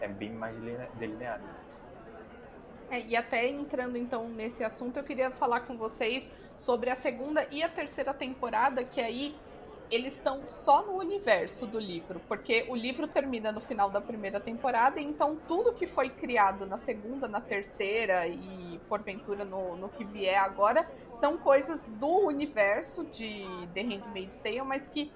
É 0.00 0.08
bem 0.08 0.32
mais 0.32 0.56
delineado. 0.94 1.44
É, 2.90 3.00
e 3.00 3.14
até 3.14 3.46
entrando 3.46 3.96
então 3.96 4.28
nesse 4.28 4.64
assunto, 4.64 4.96
eu 4.96 5.04
queria 5.04 5.30
falar 5.30 5.60
com 5.60 5.76
vocês 5.76 6.28
sobre 6.56 6.90
a 6.90 6.96
segunda 6.96 7.46
e 7.50 7.62
a 7.62 7.68
terceira 7.68 8.12
temporada, 8.12 8.82
que 8.82 9.00
aí 9.00 9.36
eles 9.90 10.14
estão 10.14 10.42
só 10.48 10.82
no 10.82 10.98
universo 10.98 11.66
do 11.66 11.78
livro, 11.78 12.20
porque 12.28 12.66
o 12.68 12.76
livro 12.76 13.06
termina 13.06 13.50
no 13.50 13.60
final 13.60 13.90
da 13.90 14.00
primeira 14.00 14.38
temporada, 14.38 15.00
então 15.00 15.36
tudo 15.48 15.72
que 15.72 15.86
foi 15.86 16.10
criado 16.10 16.66
na 16.66 16.76
segunda, 16.76 17.26
na 17.26 17.40
terceira 17.40 18.26
e 18.26 18.80
porventura 18.88 19.44
no, 19.44 19.76
no 19.76 19.88
que 19.88 20.04
vier 20.04 20.38
agora 20.38 20.88
são 21.14 21.38
coisas 21.38 21.82
do 21.98 22.26
universo 22.26 23.04
de 23.04 23.46
The 23.74 23.82
Handmaid's 23.82 24.38
Tale, 24.38 24.62
mas 24.62 24.86
que 24.86 25.10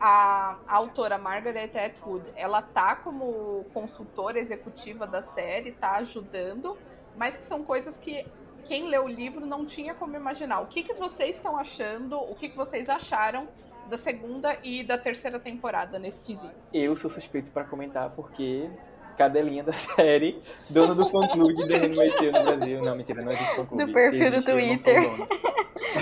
a, 0.00 0.56
a 0.66 0.76
autora 0.76 1.18
Margaret 1.18 1.72
Atwood, 1.74 2.30
ela 2.36 2.62
tá 2.62 2.96
como 2.96 3.64
consultora 3.72 4.38
executiva 4.38 5.06
da 5.06 5.22
série, 5.22 5.72
tá 5.72 5.96
ajudando, 5.96 6.76
mas 7.16 7.36
que 7.36 7.44
são 7.44 7.64
coisas 7.64 7.96
que 7.96 8.26
quem 8.64 8.88
leu 8.88 9.04
o 9.04 9.08
livro 9.08 9.44
não 9.44 9.64
tinha 9.64 9.94
como 9.94 10.14
imaginar. 10.14 10.60
O 10.60 10.66
que, 10.66 10.82
que 10.82 10.92
vocês 10.92 11.36
estão 11.36 11.56
achando? 11.56 12.20
O 12.20 12.34
que, 12.34 12.50
que 12.50 12.56
vocês 12.56 12.88
acharam 12.88 13.48
da 13.88 13.96
segunda 13.96 14.56
e 14.62 14.84
da 14.84 14.98
terceira 14.98 15.40
temporada 15.40 15.98
nesse 15.98 16.20
quesito. 16.20 16.54
Eu 16.72 16.94
sou 16.94 17.10
suspeito 17.10 17.50
para 17.50 17.64
comentar 17.64 18.10
porque 18.10 18.70
cadelinha 19.16 19.64
da 19.64 19.72
série, 19.74 20.40
dono 20.70 20.94
do 20.94 21.08
fã-clube 21.08 21.54
de 21.54 21.68
The 21.68 21.78
Handmaid's 21.78 22.32
no 22.32 22.42
Brasil. 22.44 22.82
Não, 22.82 22.96
mentira, 22.96 23.20
não 23.20 23.28
existe 23.28 23.56
fã-clube. 23.56 23.84
Do 23.84 23.92
perfil 23.92 24.30
do 24.30 24.42
Twitter. 24.42 25.00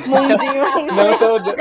Mundinho 0.06 0.64
não 0.96 1.14
sou, 1.14 1.40
dono, 1.40 1.56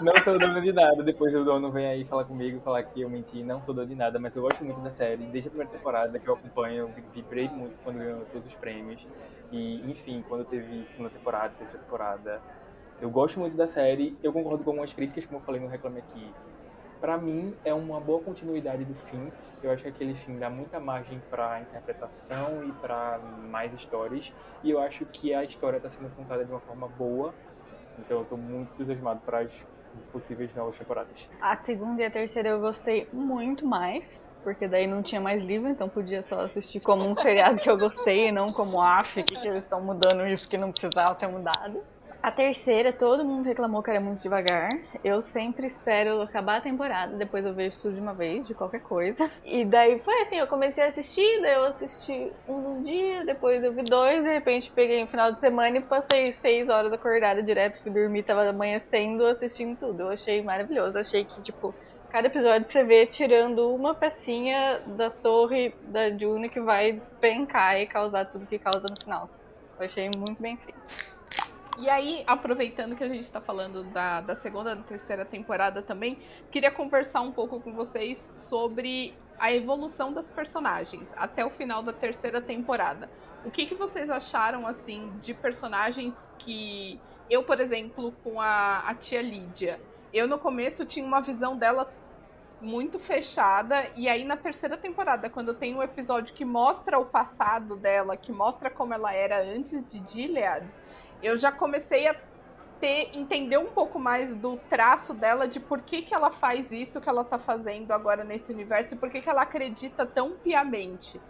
não 0.00 0.22
sou 0.22 0.38
dono 0.38 0.60
de 0.60 0.72
nada. 0.72 1.02
Depois 1.02 1.34
o 1.34 1.44
dono 1.44 1.70
vem 1.70 1.86
aí 1.86 2.04
falar 2.04 2.24
comigo, 2.24 2.60
falar 2.60 2.82
que 2.82 3.00
eu 3.00 3.08
menti. 3.08 3.42
Não 3.42 3.62
sou 3.62 3.72
dono 3.72 3.86
de 3.86 3.94
nada, 3.94 4.18
mas 4.18 4.34
eu 4.34 4.42
gosto 4.42 4.64
muito 4.64 4.80
da 4.80 4.90
série. 4.90 5.24
Desde 5.26 5.48
a 5.48 5.50
primeira 5.50 5.70
temporada 5.70 6.18
que 6.18 6.28
eu 6.28 6.34
acompanho, 6.34 6.76
eu 6.76 6.90
vibrei 7.14 7.48
muito 7.48 7.74
quando 7.84 7.98
ganhou 7.98 8.24
todos 8.32 8.46
os 8.46 8.54
prêmios. 8.54 9.06
E, 9.50 9.80
enfim, 9.90 10.24
quando 10.28 10.44
teve 10.44 10.84
segunda 10.86 11.10
temporada, 11.10 11.54
terceira 11.58 11.84
temporada, 11.84 12.40
eu 13.02 13.10
gosto 13.10 13.40
muito 13.40 13.56
da 13.56 13.66
série, 13.66 14.16
eu 14.22 14.32
concordo 14.32 14.62
com 14.62 14.70
algumas 14.70 14.92
críticas, 14.92 15.26
como 15.26 15.40
eu 15.40 15.44
falei 15.44 15.60
no 15.60 15.66
Reclame 15.66 15.98
Aqui. 15.98 16.32
Para 17.00 17.18
mim, 17.18 17.52
é 17.64 17.74
uma 17.74 17.98
boa 17.98 18.22
continuidade 18.22 18.84
do 18.84 18.94
fim. 18.94 19.32
Eu 19.60 19.72
acho 19.72 19.82
que 19.82 19.88
aquele 19.88 20.14
fim 20.14 20.38
dá 20.38 20.48
muita 20.48 20.78
margem 20.78 21.20
para 21.28 21.60
interpretação 21.62 22.64
e 22.64 22.70
para 22.74 23.18
mais 23.50 23.74
histórias. 23.74 24.32
E 24.62 24.70
eu 24.70 24.80
acho 24.80 25.04
que 25.06 25.34
a 25.34 25.42
história 25.42 25.78
está 25.78 25.90
sendo 25.90 26.14
contada 26.14 26.44
de 26.44 26.50
uma 26.52 26.60
forma 26.60 26.86
boa. 26.86 27.34
Então 27.98 28.18
eu 28.18 28.22
estou 28.22 28.38
muito 28.38 28.72
entusiasmado 28.74 29.20
para 29.26 29.40
as 29.40 29.52
possíveis 30.12 30.54
novas 30.54 30.78
temporadas. 30.78 31.28
A 31.40 31.56
segunda 31.56 32.02
e 32.02 32.04
a 32.04 32.10
terceira 32.10 32.50
eu 32.50 32.60
gostei 32.60 33.08
muito 33.12 33.66
mais 33.66 34.24
porque 34.44 34.68
daí 34.68 34.86
não 34.86 35.02
tinha 35.02 35.20
mais 35.20 35.42
livro, 35.42 35.68
então 35.68 35.88
podia 35.88 36.22
só 36.22 36.40
assistir 36.40 36.80
como 36.80 37.04
um 37.04 37.14
seriado 37.14 37.60
que 37.60 37.70
eu 37.70 37.78
gostei 37.78 38.28
e 38.28 38.32
não 38.32 38.52
como 38.52 38.80
AF, 38.80 39.22
que, 39.22 39.34
que 39.34 39.46
eles 39.46 39.62
estão 39.62 39.80
mudando 39.80 40.26
isso 40.26 40.48
que 40.48 40.58
não 40.58 40.70
precisava 40.72 41.14
ter 41.14 41.28
mudado. 41.28 41.82
A 42.22 42.30
terceira, 42.30 42.92
todo 42.92 43.24
mundo 43.24 43.46
reclamou 43.46 43.82
que 43.82 43.90
era 43.90 44.00
muito 44.00 44.22
devagar. 44.22 44.68
Eu 45.02 45.22
sempre 45.22 45.66
espero 45.66 46.22
acabar 46.22 46.58
a 46.58 46.60
temporada, 46.60 47.16
depois 47.16 47.44
eu 47.44 47.52
vejo 47.52 47.80
tudo 47.80 47.94
de 47.94 48.00
uma 48.00 48.14
vez, 48.14 48.46
de 48.46 48.54
qualquer 48.54 48.80
coisa. 48.80 49.28
E 49.44 49.64
daí 49.64 49.98
foi 49.98 50.22
assim, 50.22 50.36
eu 50.36 50.46
comecei 50.46 50.84
a 50.84 50.86
assistir, 50.86 51.42
daí 51.42 51.54
eu 51.54 51.64
assisti 51.64 52.30
um 52.48 52.80
dia, 52.84 53.24
depois 53.24 53.64
eu 53.64 53.72
vi 53.72 53.82
dois, 53.82 54.22
de 54.22 54.32
repente 54.32 54.70
peguei 54.70 55.02
um 55.02 55.08
final 55.08 55.32
de 55.32 55.40
semana 55.40 55.78
e 55.78 55.80
passei 55.80 56.32
seis 56.34 56.68
horas 56.68 56.92
acordada 56.92 57.42
direto, 57.42 57.82
fui 57.82 57.90
dormir, 57.90 58.22
tava 58.22 58.48
amanhecendo, 58.48 59.26
assistindo 59.26 59.76
tudo. 59.76 60.02
Eu 60.02 60.10
achei 60.10 60.44
maravilhoso, 60.44 60.96
achei 60.96 61.24
que, 61.24 61.42
tipo, 61.42 61.74
cada 62.08 62.28
episódio 62.28 62.68
você 62.68 62.84
vê 62.84 63.04
tirando 63.04 63.74
uma 63.74 63.96
pecinha 63.96 64.80
da 64.86 65.10
torre 65.10 65.74
da 65.88 66.08
June 66.16 66.48
que 66.48 66.60
vai 66.60 66.92
despencar 66.92 67.80
e 67.80 67.86
causar 67.88 68.26
tudo 68.26 68.46
que 68.46 68.60
causa 68.60 68.86
no 68.88 69.02
final. 69.02 69.28
Eu 69.76 69.84
achei 69.84 70.08
muito 70.16 70.40
bem 70.40 70.56
feito. 70.56 71.20
E 71.78 71.88
aí, 71.88 72.22
aproveitando 72.26 72.94
que 72.94 73.02
a 73.02 73.08
gente 73.08 73.24
está 73.24 73.40
falando 73.40 73.82
da, 73.84 74.20
da 74.20 74.36
segunda 74.36 74.76
da 74.76 74.82
terceira 74.82 75.24
temporada 75.24 75.82
também, 75.82 76.18
queria 76.50 76.70
conversar 76.70 77.22
um 77.22 77.32
pouco 77.32 77.60
com 77.60 77.72
vocês 77.72 78.30
sobre 78.36 79.14
a 79.38 79.52
evolução 79.52 80.12
das 80.12 80.30
personagens 80.30 81.12
até 81.16 81.44
o 81.44 81.50
final 81.50 81.82
da 81.82 81.92
terceira 81.92 82.40
temporada. 82.40 83.10
O 83.44 83.50
que, 83.50 83.66
que 83.66 83.74
vocês 83.74 84.10
acharam, 84.10 84.66
assim, 84.66 85.12
de 85.20 85.34
personagens 85.34 86.14
que. 86.38 87.00
Eu, 87.30 87.42
por 87.42 87.58
exemplo, 87.58 88.12
com 88.22 88.40
a, 88.40 88.80
a 88.80 88.94
tia 88.94 89.22
Lídia, 89.22 89.80
eu 90.12 90.28
no 90.28 90.38
começo 90.38 90.84
tinha 90.84 91.04
uma 91.04 91.20
visão 91.20 91.56
dela 91.56 91.90
muito 92.60 92.98
fechada. 92.98 93.88
E 93.96 94.08
aí, 94.08 94.24
na 94.24 94.36
terceira 94.36 94.76
temporada, 94.76 95.28
quando 95.30 95.54
tem 95.54 95.74
um 95.74 95.82
episódio 95.82 96.34
que 96.34 96.44
mostra 96.44 96.98
o 96.98 97.06
passado 97.06 97.76
dela, 97.76 98.16
que 98.16 98.30
mostra 98.30 98.70
como 98.70 98.94
ela 98.94 99.12
era 99.12 99.42
antes 99.42 99.84
de 99.86 100.02
Gilead, 100.06 100.66
eu 101.22 101.38
já 101.38 101.52
comecei 101.52 102.08
a 102.08 102.16
ter, 102.80 103.16
entender 103.16 103.58
um 103.58 103.70
pouco 103.70 103.98
mais 103.98 104.34
do 104.34 104.56
traço 104.68 105.14
dela, 105.14 105.46
de 105.46 105.60
por 105.60 105.80
que, 105.82 106.02
que 106.02 106.12
ela 106.12 106.30
faz 106.30 106.72
isso 106.72 107.00
que 107.00 107.08
ela 107.08 107.24
tá 107.24 107.38
fazendo 107.38 107.92
agora 107.92 108.24
nesse 108.24 108.52
universo 108.52 108.94
e 108.94 108.96
por 108.96 109.08
que, 109.08 109.20
que 109.20 109.30
ela 109.30 109.42
acredita 109.42 110.04
tão 110.04 110.32
piamente. 110.32 111.20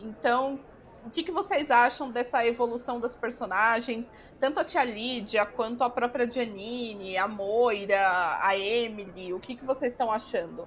Então, 0.00 0.58
o 1.04 1.10
que, 1.10 1.22
que 1.22 1.30
vocês 1.30 1.70
acham 1.70 2.10
dessa 2.10 2.46
evolução 2.46 2.98
das 2.98 3.14
personagens? 3.14 4.10
Tanto 4.40 4.60
a 4.60 4.64
tia 4.64 4.84
Lídia 4.84 5.44
quanto 5.44 5.82
a 5.82 5.90
própria 5.90 6.30
Janine, 6.30 7.18
a 7.18 7.28
Moira, 7.28 8.38
a 8.40 8.56
Emily, 8.56 9.34
o 9.34 9.40
que, 9.40 9.56
que 9.56 9.64
vocês 9.64 9.92
estão 9.92 10.10
achando? 10.10 10.66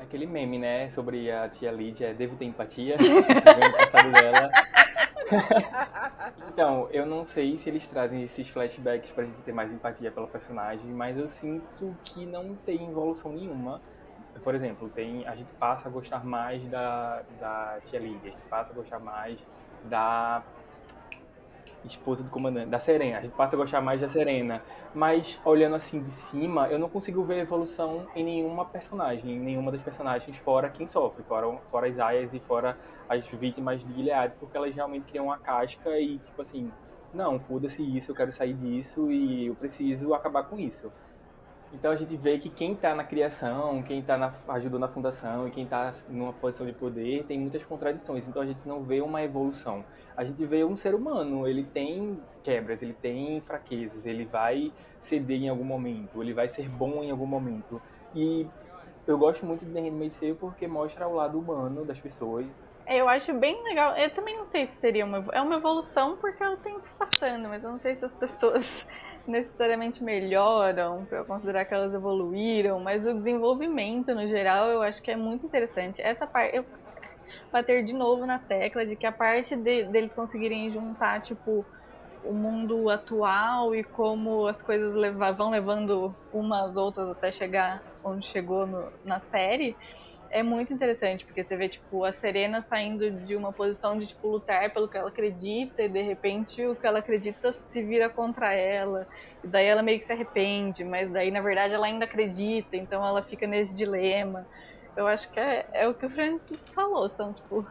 Aquele 0.00 0.26
meme, 0.26 0.58
né, 0.58 0.88
sobre 0.90 1.30
a 1.30 1.48
tia 1.48 1.70
Lídia, 1.70 2.14
devo 2.14 2.34
ter 2.34 2.46
empatia, 2.46 2.96
o 2.98 3.76
passado 3.76 4.10
dela. 4.10 4.50
então, 6.50 6.88
eu 6.90 7.04
não 7.04 7.24
sei 7.24 7.56
se 7.56 7.68
eles 7.68 7.86
trazem 7.86 8.22
esses 8.22 8.48
flashbacks 8.48 9.10
pra 9.10 9.24
gente 9.24 9.42
ter 9.42 9.52
mais 9.52 9.72
empatia 9.72 10.10
pela 10.10 10.26
personagem, 10.26 10.90
mas 10.92 11.18
eu 11.18 11.28
sinto 11.28 11.94
que 12.02 12.24
não 12.24 12.56
tem 12.56 12.88
evolução 12.88 13.32
nenhuma. 13.32 13.80
Por 14.42 14.54
exemplo, 14.54 14.88
tem, 14.88 15.26
a 15.26 15.36
gente 15.36 15.52
passa 15.54 15.88
a 15.88 15.90
gostar 15.90 16.24
mais 16.24 16.66
da, 16.68 17.22
da 17.38 17.78
tia 17.84 18.00
Lídia, 18.00 18.30
a 18.30 18.32
gente 18.32 18.48
passa 18.48 18.72
a 18.72 18.74
gostar 18.74 18.98
mais 18.98 19.38
da 19.84 20.42
esposa 21.84 22.22
do 22.22 22.30
comandante, 22.30 22.68
da 22.68 22.78
Serena. 22.78 23.18
A 23.18 23.22
gente 23.22 23.34
passa 23.34 23.56
a 23.56 23.58
gostar 23.58 23.80
mais 23.80 24.00
da 24.00 24.08
Serena. 24.08 24.62
Mas 24.94 25.40
olhando 25.44 25.76
assim 25.76 26.02
de 26.02 26.10
cima, 26.10 26.68
eu 26.68 26.78
não 26.78 26.88
consigo 26.88 27.22
ver 27.22 27.38
evolução 27.38 28.06
em 28.14 28.24
nenhuma 28.24 28.64
personagem, 28.64 29.36
em 29.36 29.40
nenhuma 29.40 29.70
das 29.70 29.80
personagens, 29.82 30.36
fora 30.38 30.68
quem 30.68 30.86
sofre, 30.86 31.22
fora, 31.22 31.46
fora 31.68 31.88
as 31.88 31.98
aias 31.98 32.34
e 32.34 32.40
fora 32.40 32.76
as 33.08 33.26
vítimas 33.28 33.84
de 33.84 33.92
Gilead, 33.92 34.34
porque 34.38 34.56
elas 34.56 34.74
realmente 34.74 35.04
criam 35.04 35.26
uma 35.26 35.38
casca 35.38 35.98
e 35.98 36.18
tipo 36.18 36.42
assim, 36.42 36.70
não, 37.12 37.40
foda-se 37.40 37.82
isso, 37.82 38.10
eu 38.10 38.14
quero 38.14 38.32
sair 38.32 38.54
disso 38.54 39.10
e 39.10 39.46
eu 39.46 39.54
preciso 39.54 40.14
acabar 40.14 40.44
com 40.44 40.58
isso. 40.58 40.92
Então 41.72 41.92
a 41.92 41.96
gente 41.96 42.16
vê 42.16 42.36
que 42.36 42.48
quem 42.48 42.72
está 42.72 42.94
na 42.94 43.04
criação, 43.04 43.82
quem 43.82 44.00
está 44.00 44.34
ajudou 44.48 44.80
na 44.80 44.88
fundação 44.88 45.46
e 45.46 45.50
quem 45.52 45.64
está 45.64 45.92
numa 46.08 46.32
posição 46.32 46.66
de 46.66 46.72
poder 46.72 47.24
tem 47.24 47.38
muitas 47.38 47.64
contradições. 47.64 48.26
Então 48.26 48.42
a 48.42 48.46
gente 48.46 48.60
não 48.66 48.82
vê 48.82 49.00
uma 49.00 49.22
evolução. 49.22 49.84
A 50.16 50.24
gente 50.24 50.44
vê 50.44 50.64
um 50.64 50.76
ser 50.76 50.94
humano, 50.94 51.46
ele 51.46 51.62
tem 51.62 52.20
quebras, 52.42 52.82
ele 52.82 52.92
tem 52.92 53.40
fraquezas, 53.42 54.04
ele 54.04 54.24
vai 54.24 54.72
ceder 55.00 55.42
em 55.42 55.48
algum 55.48 55.64
momento, 55.64 56.20
ele 56.20 56.34
vai 56.34 56.48
ser 56.48 56.68
bom 56.68 57.04
em 57.04 57.10
algum 57.10 57.26
momento. 57.26 57.80
E 58.14 58.46
eu 59.06 59.16
gosto 59.16 59.46
muito 59.46 59.64
de 59.64 59.72
The 59.72 59.80
Handmaid's 59.80 60.20
porque 60.40 60.66
mostra 60.66 61.06
o 61.06 61.14
lado 61.14 61.38
humano 61.38 61.84
das 61.84 62.00
pessoas. 62.00 62.46
Eu 62.86 63.08
acho 63.08 63.32
bem 63.34 63.62
legal. 63.62 63.96
Eu 63.96 64.10
também 64.10 64.36
não 64.36 64.46
sei 64.46 64.66
se 64.66 64.72
seria 64.80 65.04
uma 65.04 65.24
é 65.32 65.40
uma 65.40 65.54
evolução 65.54 66.16
porque 66.16 66.42
é 66.42 66.48
o 66.48 66.56
tempo 66.56 66.82
passando, 66.98 67.48
mas 67.48 67.62
eu 67.62 67.70
não 67.70 67.78
sei 67.78 67.94
se 67.94 68.04
as 68.04 68.14
pessoas 68.14 68.88
necessariamente 69.30 70.02
melhoram 70.02 71.06
para 71.06 71.18
eu 71.18 71.24
considerar 71.24 71.64
que 71.64 71.74
elas 71.74 71.94
evoluíram, 71.94 72.80
mas 72.80 73.04
o 73.06 73.14
desenvolvimento 73.14 74.14
no 74.14 74.26
geral 74.28 74.68
eu 74.68 74.82
acho 74.82 75.02
que 75.02 75.10
é 75.10 75.16
muito 75.16 75.46
interessante. 75.46 76.02
Essa 76.02 76.26
parte 76.26 76.56
eu 76.56 76.64
bater 77.52 77.84
de 77.84 77.94
novo 77.94 78.26
na 78.26 78.38
tecla 78.38 78.84
de 78.84 78.96
que 78.96 79.06
a 79.06 79.12
parte 79.12 79.56
de, 79.56 79.84
deles 79.84 80.14
conseguirem 80.14 80.72
juntar 80.72 81.22
tipo 81.22 81.66
o 82.22 82.34
mundo 82.34 82.88
atual 82.90 83.74
e 83.74 83.82
como 83.82 84.46
as 84.46 84.60
coisas 84.60 84.94
levar, 84.94 85.32
vão 85.32 85.50
levando 85.50 86.14
umas 86.30 86.76
outras 86.76 87.08
até 87.08 87.32
chegar 87.32 87.82
onde 88.04 88.26
chegou 88.26 88.66
no, 88.66 88.92
na 89.04 89.20
série 89.20 89.76
é 90.30 90.42
muito 90.42 90.72
interessante, 90.72 91.24
porque 91.26 91.42
você 91.44 91.56
vê, 91.56 91.68
tipo, 91.68 92.04
a 92.04 92.12
Serena 92.12 92.62
saindo 92.62 93.10
de 93.24 93.34
uma 93.34 93.52
posição 93.52 93.98
de, 93.98 94.06
tipo, 94.06 94.28
lutar 94.28 94.72
pelo 94.72 94.88
que 94.88 94.96
ela 94.96 95.08
acredita 95.08 95.82
e, 95.82 95.88
de 95.88 96.02
repente, 96.02 96.64
o 96.66 96.76
que 96.76 96.86
ela 96.86 97.00
acredita 97.00 97.52
se 97.52 97.82
vira 97.82 98.08
contra 98.08 98.52
ela. 98.52 99.06
E 99.42 99.48
daí 99.48 99.66
ela 99.66 99.82
meio 99.82 99.98
que 99.98 100.06
se 100.06 100.12
arrepende, 100.12 100.84
mas 100.84 101.10
daí, 101.12 101.30
na 101.30 101.40
verdade, 101.40 101.74
ela 101.74 101.86
ainda 101.86 102.04
acredita, 102.04 102.76
então 102.76 103.04
ela 103.06 103.22
fica 103.22 103.46
nesse 103.46 103.74
dilema. 103.74 104.46
Eu 104.96 105.06
acho 105.06 105.30
que 105.32 105.40
é, 105.40 105.66
é 105.74 105.88
o 105.88 105.94
que 105.94 106.06
o 106.06 106.10
Frank 106.10 106.40
falou, 106.74 107.08
são, 107.10 107.34
tipo, 107.34 107.66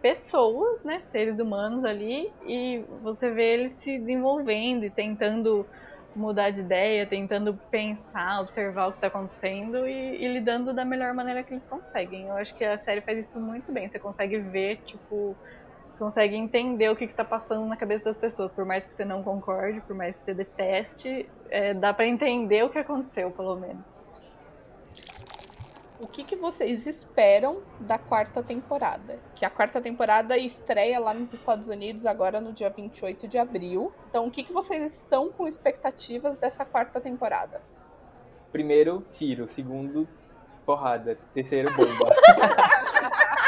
pessoas, 0.00 0.82
né, 0.82 1.02
seres 1.12 1.38
humanos 1.38 1.84
ali, 1.84 2.26
e 2.46 2.82
você 3.02 3.30
vê 3.30 3.52
eles 3.54 3.72
se 3.72 3.98
desenvolvendo 3.98 4.84
e 4.84 4.90
tentando 4.90 5.66
mudar 6.14 6.50
de 6.50 6.60
ideia, 6.60 7.06
tentando 7.06 7.58
pensar, 7.70 8.40
observar 8.40 8.88
o 8.88 8.92
que 8.92 8.98
está 8.98 9.06
acontecendo 9.08 9.86
e, 9.86 10.24
e, 10.24 10.28
lidando 10.28 10.74
da 10.74 10.84
melhor 10.84 11.14
maneira 11.14 11.44
que 11.44 11.54
eles 11.54 11.66
conseguem. 11.66 12.28
Eu 12.28 12.36
acho 12.36 12.54
que 12.56 12.64
a 12.64 12.78
série 12.78 13.02
faz 13.02 13.26
isso 13.26 13.40
muito 13.40 13.72
bem. 13.72 13.88
Você 13.88 13.98
consegue 13.98 14.38
ver, 14.38 14.78
tipo, 14.84 15.38
você 15.92 15.98
consegue 15.98 16.36
entender 16.36 16.90
o 16.90 16.96
que 16.96 17.04
está 17.04 17.24
passando 17.24 17.66
na 17.66 17.76
cabeça 17.76 18.04
das 18.06 18.18
pessoas, 18.18 18.54
por 18.54 18.64
mais 18.64 18.84
que 18.84 18.92
você 18.92 19.04
não 19.04 19.22
concorde, 19.22 19.80
por 19.82 19.96
mais 19.96 20.18
que 20.18 20.24
você 20.24 20.34
deteste, 20.34 21.32
é, 21.50 21.74
dá 21.74 21.94
para 21.94 22.06
entender 22.06 22.64
o 22.64 22.70
que 22.70 22.78
aconteceu, 22.78 23.30
pelo 23.32 23.56
menos 23.60 24.00
o 26.00 26.06
que, 26.06 26.24
que 26.24 26.34
vocês 26.34 26.86
esperam 26.86 27.62
da 27.78 27.98
quarta 27.98 28.42
temporada? 28.42 29.18
Que 29.34 29.44
a 29.44 29.50
quarta 29.50 29.80
temporada 29.80 30.36
estreia 30.38 30.98
lá 30.98 31.12
nos 31.12 31.32
Estados 31.32 31.68
Unidos 31.68 32.06
agora 32.06 32.40
no 32.40 32.52
dia 32.52 32.70
28 32.70 33.28
de 33.28 33.36
abril. 33.36 33.92
Então, 34.08 34.26
o 34.26 34.30
que, 34.30 34.42
que 34.42 34.52
vocês 34.52 34.94
estão 34.94 35.30
com 35.30 35.46
expectativas 35.46 36.36
dessa 36.36 36.64
quarta 36.64 37.00
temporada? 37.00 37.60
Primeiro, 38.50 39.04
tiro. 39.12 39.46
Segundo, 39.46 40.08
porrada. 40.64 41.18
Terceiro, 41.34 41.70
bomba. 41.76 42.16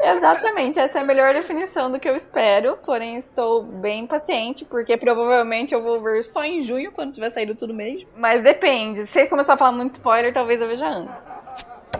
Exatamente, 0.00 0.78
essa 0.80 0.98
é 0.98 1.02
a 1.02 1.04
melhor 1.04 1.32
definição 1.32 1.90
do 1.90 2.00
que 2.00 2.08
eu 2.08 2.16
espero, 2.16 2.76
porém 2.84 3.16
estou 3.16 3.62
bem 3.62 4.06
paciente, 4.06 4.64
porque 4.64 4.96
provavelmente 4.96 5.74
eu 5.74 5.82
vou 5.82 6.00
ver 6.00 6.24
só 6.24 6.44
em 6.44 6.60
junho, 6.62 6.90
quando 6.90 7.12
tiver 7.12 7.30
saído 7.30 7.54
tudo 7.54 7.72
mesmo. 7.72 8.08
Mas 8.16 8.42
depende, 8.42 9.06
se 9.06 9.12
vocês 9.12 9.28
começarem 9.28 9.54
a 9.54 9.58
falar 9.58 9.72
muito 9.72 9.92
spoiler, 9.92 10.32
talvez 10.32 10.60
eu 10.60 10.68
veja 10.68 10.88
antes. 10.88 11.14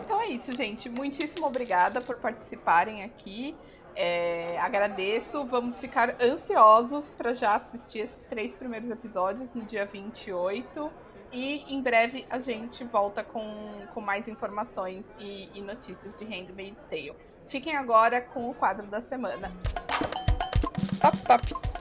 Então 0.05 0.21
é 0.21 0.29
isso, 0.29 0.51
gente. 0.53 0.89
Muitíssimo 0.89 1.47
obrigada 1.47 2.01
por 2.01 2.17
participarem 2.17 3.05
aqui. 3.05 3.55
É, 3.95 4.59
agradeço. 4.59 5.45
Vamos 5.45 5.79
ficar 5.79 6.17
ansiosos 6.21 7.11
para 7.11 7.35
já 7.35 7.55
assistir 7.55 8.01
esses 8.01 8.23
três 8.25 8.53
primeiros 8.53 8.91
episódios 8.91 9.53
no 9.53 9.63
dia 9.63 9.85
28. 9.87 10.91
E 11.33 11.65
em 11.75 11.81
breve 11.81 12.27
a 12.29 12.39
gente 12.41 12.85
volta 12.85 13.25
com, 13.25 13.43
com 13.95 14.03
mais 14.03 14.29
informações 14.29 15.15
e, 15.19 15.49
e 15.55 15.63
notícias 15.63 16.15
de 16.19 16.27
Handmaid's 16.27 16.85
Tale. 16.85 17.15
Fiquem 17.49 17.75
agora 17.75 18.21
com 18.21 18.51
o 18.51 18.55
quadro 18.55 18.87
da 18.87 19.01
semana. 19.01 19.51
Top 21.01 21.17
Top. 21.27 21.73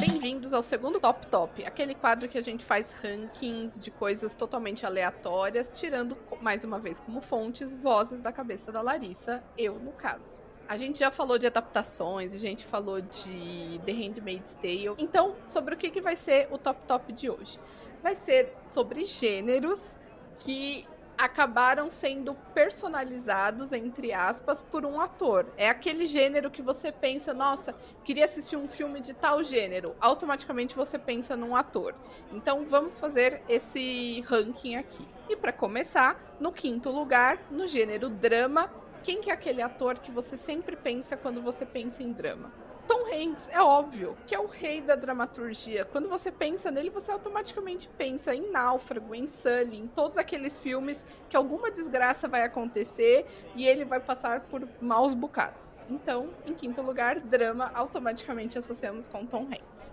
Bem-vindos 0.00 0.52
ao 0.52 0.60
segundo 0.60 0.98
Top 0.98 1.24
Top, 1.28 1.64
aquele 1.64 1.94
quadro 1.94 2.28
que 2.28 2.36
a 2.36 2.42
gente 2.42 2.64
faz 2.64 2.90
rankings 3.00 3.78
de 3.80 3.92
coisas 3.92 4.34
totalmente 4.34 4.84
aleatórias, 4.84 5.70
tirando 5.72 6.18
mais 6.40 6.64
uma 6.64 6.80
vez 6.80 6.98
como 6.98 7.20
fontes 7.20 7.76
vozes 7.76 8.20
da 8.20 8.32
cabeça 8.32 8.72
da 8.72 8.80
Larissa, 8.80 9.42
eu 9.56 9.76
no 9.78 9.92
caso. 9.92 10.28
A 10.68 10.76
gente 10.76 10.98
já 10.98 11.12
falou 11.12 11.38
de 11.38 11.46
adaptações, 11.46 12.34
a 12.34 12.38
gente 12.38 12.66
falou 12.66 13.00
de 13.00 13.80
The 13.86 13.92
Handmaid's 13.92 14.54
Tale. 14.54 14.96
Então, 14.98 15.36
sobre 15.44 15.76
o 15.76 15.78
que, 15.78 15.92
que 15.92 16.00
vai 16.00 16.16
ser 16.16 16.48
o 16.50 16.58
Top 16.58 16.80
Top 16.88 17.12
de 17.12 17.30
hoje? 17.30 17.60
Vai 18.06 18.14
ser 18.14 18.52
sobre 18.68 19.04
gêneros 19.04 19.96
que 20.38 20.86
acabaram 21.18 21.90
sendo 21.90 22.36
personalizados, 22.54 23.72
entre 23.72 24.12
aspas, 24.12 24.62
por 24.62 24.86
um 24.86 25.00
ator. 25.00 25.44
É 25.56 25.68
aquele 25.68 26.06
gênero 26.06 26.48
que 26.48 26.62
você 26.62 26.92
pensa, 26.92 27.34
nossa, 27.34 27.74
queria 28.04 28.26
assistir 28.26 28.54
um 28.54 28.68
filme 28.68 29.00
de 29.00 29.12
tal 29.12 29.42
gênero. 29.42 29.96
Automaticamente 30.00 30.76
você 30.76 31.00
pensa 31.00 31.36
num 31.36 31.56
ator. 31.56 31.96
Então 32.30 32.64
vamos 32.64 32.96
fazer 32.96 33.42
esse 33.48 34.20
ranking 34.20 34.76
aqui. 34.76 35.04
E 35.28 35.34
para 35.34 35.52
começar, 35.52 36.36
no 36.38 36.52
quinto 36.52 36.90
lugar, 36.90 37.40
no 37.50 37.66
gênero 37.66 38.08
drama, 38.08 38.72
quem 39.02 39.20
que 39.20 39.32
é 39.32 39.34
aquele 39.34 39.60
ator 39.60 39.98
que 39.98 40.12
você 40.12 40.36
sempre 40.36 40.76
pensa 40.76 41.16
quando 41.16 41.42
você 41.42 41.66
pensa 41.66 42.04
em 42.04 42.12
drama? 42.12 42.65
Tom 42.86 43.04
Hanks, 43.06 43.48
é 43.50 43.60
óbvio, 43.60 44.16
que 44.26 44.34
é 44.34 44.38
o 44.38 44.46
rei 44.46 44.80
da 44.80 44.94
dramaturgia. 44.94 45.84
Quando 45.84 46.08
você 46.08 46.30
pensa 46.30 46.70
nele, 46.70 46.88
você 46.88 47.10
automaticamente 47.10 47.88
pensa 47.98 48.34
em 48.34 48.50
Náufrago, 48.50 49.14
em 49.14 49.26
Sully, 49.26 49.78
em 49.78 49.86
todos 49.88 50.16
aqueles 50.16 50.56
filmes 50.56 51.04
que 51.28 51.36
alguma 51.36 51.70
desgraça 51.70 52.28
vai 52.28 52.42
acontecer 52.42 53.26
e 53.54 53.66
ele 53.66 53.84
vai 53.84 53.98
passar 53.98 54.40
por 54.40 54.66
maus 54.80 55.14
bocados. 55.14 55.80
Então, 55.90 56.30
em 56.46 56.54
quinto 56.54 56.80
lugar, 56.80 57.18
drama, 57.18 57.70
automaticamente 57.74 58.56
associamos 58.56 59.08
com 59.08 59.26
Tom 59.26 59.46
Hanks. 59.46 59.92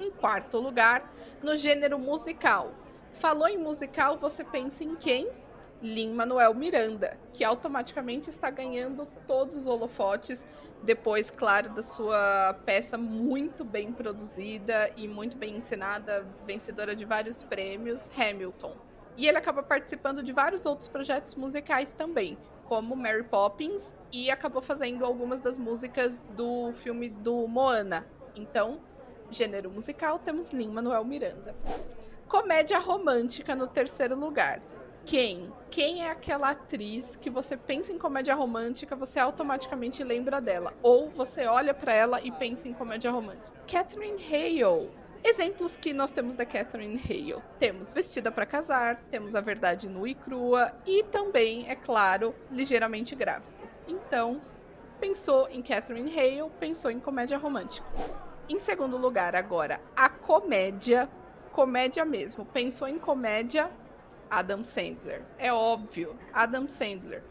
Em 0.00 0.10
quarto 0.10 0.58
lugar, 0.58 1.12
no 1.42 1.56
gênero 1.56 1.98
musical. 1.98 2.72
Falou 3.14 3.46
em 3.46 3.58
musical, 3.58 4.18
você 4.18 4.42
pensa 4.42 4.82
em 4.82 4.96
quem? 4.96 5.30
Lin-Manuel 5.82 6.54
Miranda, 6.54 7.18
que 7.32 7.42
automaticamente 7.42 8.30
está 8.30 8.48
ganhando 8.50 9.06
todos 9.26 9.56
os 9.56 9.66
holofotes 9.66 10.44
depois, 10.82 11.30
claro, 11.30 11.70
da 11.70 11.82
sua 11.82 12.54
peça 12.66 12.98
muito 12.98 13.64
bem 13.64 13.92
produzida 13.92 14.90
e 14.96 15.06
muito 15.06 15.36
bem 15.36 15.56
ensinada, 15.56 16.26
vencedora 16.44 16.96
de 16.96 17.04
vários 17.04 17.42
prêmios, 17.42 18.10
Hamilton. 18.18 18.76
E 19.16 19.28
ele 19.28 19.38
acaba 19.38 19.62
participando 19.62 20.22
de 20.22 20.32
vários 20.32 20.66
outros 20.66 20.88
projetos 20.88 21.36
musicais 21.36 21.92
também, 21.92 22.36
como 22.64 22.96
Mary 22.96 23.22
Poppins, 23.22 23.94
e 24.10 24.30
acabou 24.30 24.60
fazendo 24.60 25.04
algumas 25.04 25.40
das 25.40 25.56
músicas 25.56 26.22
do 26.36 26.72
filme 26.72 27.08
do 27.08 27.46
Moana. 27.46 28.06
Então, 28.34 28.80
gênero 29.30 29.70
musical, 29.70 30.18
temos 30.18 30.50
Lin-Manuel 30.50 31.04
Miranda. 31.04 31.54
Comédia 32.26 32.78
romântica 32.78 33.54
no 33.54 33.66
terceiro 33.66 34.16
lugar 34.16 34.60
quem? 35.04 35.52
Quem 35.70 36.04
é 36.04 36.10
aquela 36.10 36.50
atriz 36.50 37.16
que 37.16 37.30
você 37.30 37.56
pensa 37.56 37.92
em 37.92 37.98
comédia 37.98 38.34
romântica, 38.34 38.94
você 38.94 39.18
automaticamente 39.18 40.04
lembra 40.04 40.40
dela? 40.40 40.74
Ou 40.82 41.08
você 41.10 41.46
olha 41.46 41.72
para 41.72 41.92
ela 41.92 42.20
e 42.22 42.30
pensa 42.30 42.68
em 42.68 42.74
comédia 42.74 43.10
romântica? 43.10 43.50
Catherine 43.66 44.22
Hale. 44.22 44.90
Exemplos 45.24 45.76
que 45.76 45.92
nós 45.92 46.10
temos 46.10 46.34
da 46.34 46.44
Catherine 46.44 47.00
Hale. 47.00 47.42
Temos 47.58 47.92
Vestida 47.92 48.30
para 48.30 48.44
Casar, 48.44 49.02
temos 49.10 49.34
A 49.34 49.40
Verdade 49.40 49.88
Nua 49.88 50.08
e 50.08 50.14
Crua 50.14 50.72
e 50.84 51.04
também, 51.04 51.68
é 51.68 51.76
claro, 51.76 52.34
Ligeiramente 52.50 53.14
Grávidos. 53.14 53.80
Então, 53.86 54.40
pensou 55.00 55.48
em 55.48 55.62
Catherine 55.62 56.10
Hale, 56.10 56.50
pensou 56.58 56.90
em 56.90 56.98
comédia 56.98 57.38
romântica. 57.38 57.86
Em 58.48 58.58
segundo 58.58 58.96
lugar, 58.96 59.36
agora, 59.36 59.80
a 59.96 60.08
comédia, 60.08 61.08
comédia 61.52 62.04
mesmo. 62.04 62.44
Pensou 62.44 62.88
em 62.88 62.98
comédia, 62.98 63.70
Adam 64.32 64.64
Sandler. 64.64 65.22
É 65.38 65.52
óbvio, 65.52 66.18
Adam 66.32 66.66
Sandler. 66.66 67.22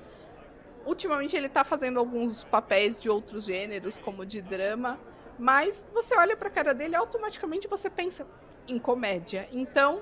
Ultimamente 0.85 1.35
ele 1.35 1.49
tá 1.49 1.63
fazendo 1.63 1.97
alguns 1.97 2.43
papéis 2.43 2.95
de 2.95 3.09
outros 3.09 3.45
gêneros, 3.45 3.97
como 3.97 4.23
de 4.23 4.39
drama, 4.39 4.99
mas 5.39 5.89
você 5.91 6.15
olha 6.15 6.37
pra 6.37 6.49
cara 6.49 6.75
dele 6.75 6.95
automaticamente 6.95 7.67
você 7.67 7.89
pensa 7.89 8.27
em 8.67 8.77
comédia. 8.77 9.49
Então, 9.51 10.01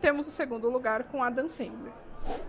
temos 0.00 0.28
o 0.28 0.30
segundo 0.30 0.70
lugar 0.70 1.04
com 1.04 1.24
Adam 1.24 1.48
Sandler. 1.48 1.92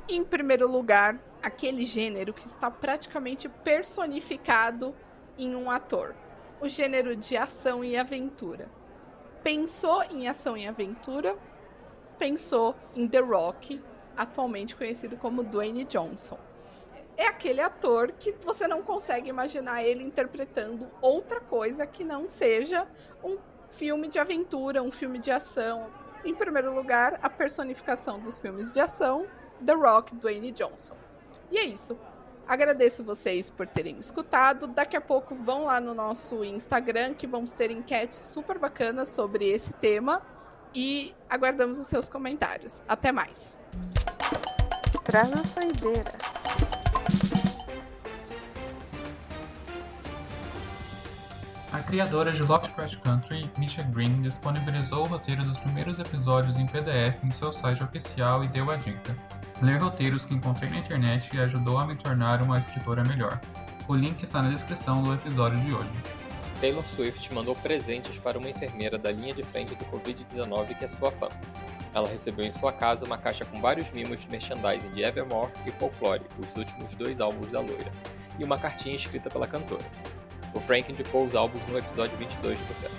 Em 0.07 0.23
primeiro 0.23 0.67
lugar, 0.67 1.19
aquele 1.41 1.83
gênero 1.83 2.31
que 2.31 2.45
está 2.45 2.69
praticamente 2.69 3.49
personificado 3.49 4.95
em 5.35 5.55
um 5.55 5.71
ator. 5.71 6.15
O 6.61 6.69
gênero 6.69 7.15
de 7.15 7.35
ação 7.35 7.83
e 7.83 7.97
aventura. 7.97 8.69
Pensou 9.43 10.03
em 10.03 10.27
ação 10.27 10.55
e 10.55 10.67
aventura? 10.67 11.35
Pensou 12.17 12.75
em 12.95 13.07
The 13.07 13.19
Rock, 13.19 13.81
atualmente 14.15 14.75
conhecido 14.75 15.17
como 15.17 15.43
Dwayne 15.43 15.83
Johnson. 15.85 16.37
É 17.15 17.27
aquele 17.27 17.61
ator 17.61 18.11
que 18.13 18.31
você 18.43 18.67
não 18.67 18.81
consegue 18.81 19.29
imaginar 19.29 19.83
ele 19.83 20.03
interpretando 20.03 20.89
outra 21.01 21.39
coisa 21.39 21.85
que 21.85 22.03
não 22.03 22.27
seja 22.27 22.87
um 23.23 23.37
filme 23.69 24.07
de 24.07 24.17
aventura, 24.17 24.81
um 24.81 24.91
filme 24.91 25.19
de 25.19 25.31
ação. 25.31 25.87
Em 26.25 26.33
primeiro 26.33 26.73
lugar, 26.73 27.19
a 27.21 27.29
personificação 27.29 28.19
dos 28.19 28.37
filmes 28.37 28.71
de 28.71 28.79
ação, 28.79 29.27
The 29.63 29.73
Rock, 29.73 30.15
Dwayne 30.15 30.51
Johnson. 30.51 30.95
E 31.51 31.57
é 31.57 31.65
isso. 31.65 31.97
Agradeço 32.47 33.03
vocês 33.03 33.49
por 33.49 33.67
terem 33.67 33.97
escutado. 33.99 34.67
Daqui 34.67 34.97
a 34.97 35.01
pouco 35.01 35.35
vão 35.35 35.65
lá 35.65 35.79
no 35.79 35.93
nosso 35.93 36.43
Instagram 36.43 37.13
que 37.13 37.27
vamos 37.27 37.53
ter 37.53 37.71
enquetes 37.71 38.19
super 38.19 38.57
bacanas 38.57 39.09
sobre 39.09 39.47
esse 39.49 39.71
tema 39.73 40.21
e 40.73 41.13
aguardamos 41.29 41.77
os 41.77 41.87
seus 41.87 42.09
comentários. 42.09 42.81
Até 42.87 43.11
mais. 43.11 43.59
Traz 45.03 45.31
a 45.33 45.43
saideira. 45.43 46.13
A 51.73 51.81
criadora 51.81 52.31
de 52.31 52.43
Lovecraft 52.43 52.99
Country, 52.99 53.49
Misha 53.57 53.81
Green, 53.81 54.21
disponibilizou 54.21 55.05
o 55.05 55.07
roteiro 55.07 55.43
dos 55.43 55.57
primeiros 55.57 55.97
episódios 55.97 56.55
em 56.55 56.67
PDF 56.67 57.23
em 57.23 57.31
seu 57.31 57.51
site 57.51 57.83
oficial 57.83 58.43
e 58.43 58.47
deu 58.47 58.69
a 58.69 58.75
dica: 58.75 59.17
ler 59.59 59.81
roteiros 59.81 60.23
que 60.23 60.35
encontrei 60.35 60.69
na 60.69 60.77
internet 60.77 61.35
e 61.35 61.39
ajudou 61.39 61.79
a 61.79 61.87
me 61.87 61.95
tornar 61.95 62.43
uma 62.43 62.59
escritora 62.59 63.03
melhor. 63.03 63.41
O 63.87 63.95
link 63.95 64.21
está 64.21 64.43
na 64.43 64.49
descrição 64.49 65.01
do 65.01 65.15
episódio 65.15 65.59
de 65.61 65.73
hoje. 65.73 66.22
Taylor 66.63 66.85
Swift 66.95 67.33
mandou 67.33 67.53
presentes 67.57 68.17
para 68.19 68.39
uma 68.39 68.49
enfermeira 68.49 68.97
da 68.97 69.11
linha 69.11 69.33
de 69.33 69.43
frente 69.43 69.75
do 69.75 69.83
Covid-19 69.83 70.77
que 70.77 70.85
é 70.85 70.87
sua 70.87 71.11
fã. 71.11 71.27
Ela 71.93 72.07
recebeu 72.07 72.45
em 72.45 72.53
sua 72.53 72.71
casa 72.71 73.03
uma 73.03 73.17
caixa 73.17 73.43
com 73.43 73.59
vários 73.59 73.91
mimos 73.91 74.21
de 74.21 74.29
merchandising 74.29 74.89
de 74.91 75.03
Evermore 75.03 75.51
e 75.65 75.71
Folklore, 75.71 76.23
os 76.39 76.47
últimos 76.55 76.95
dois 76.95 77.19
álbuns 77.19 77.51
da 77.51 77.59
loira, 77.59 77.91
e 78.39 78.45
uma 78.45 78.57
cartinha 78.57 78.95
escrita 78.95 79.29
pela 79.29 79.45
cantora. 79.45 79.83
O 80.53 80.61
Frank 80.61 80.89
indicou 80.89 81.25
os 81.25 81.35
álbuns 81.35 81.61
no 81.67 81.79
episódio 81.79 82.15
22 82.17 82.57
do 82.57 82.67
Café. 82.67 82.89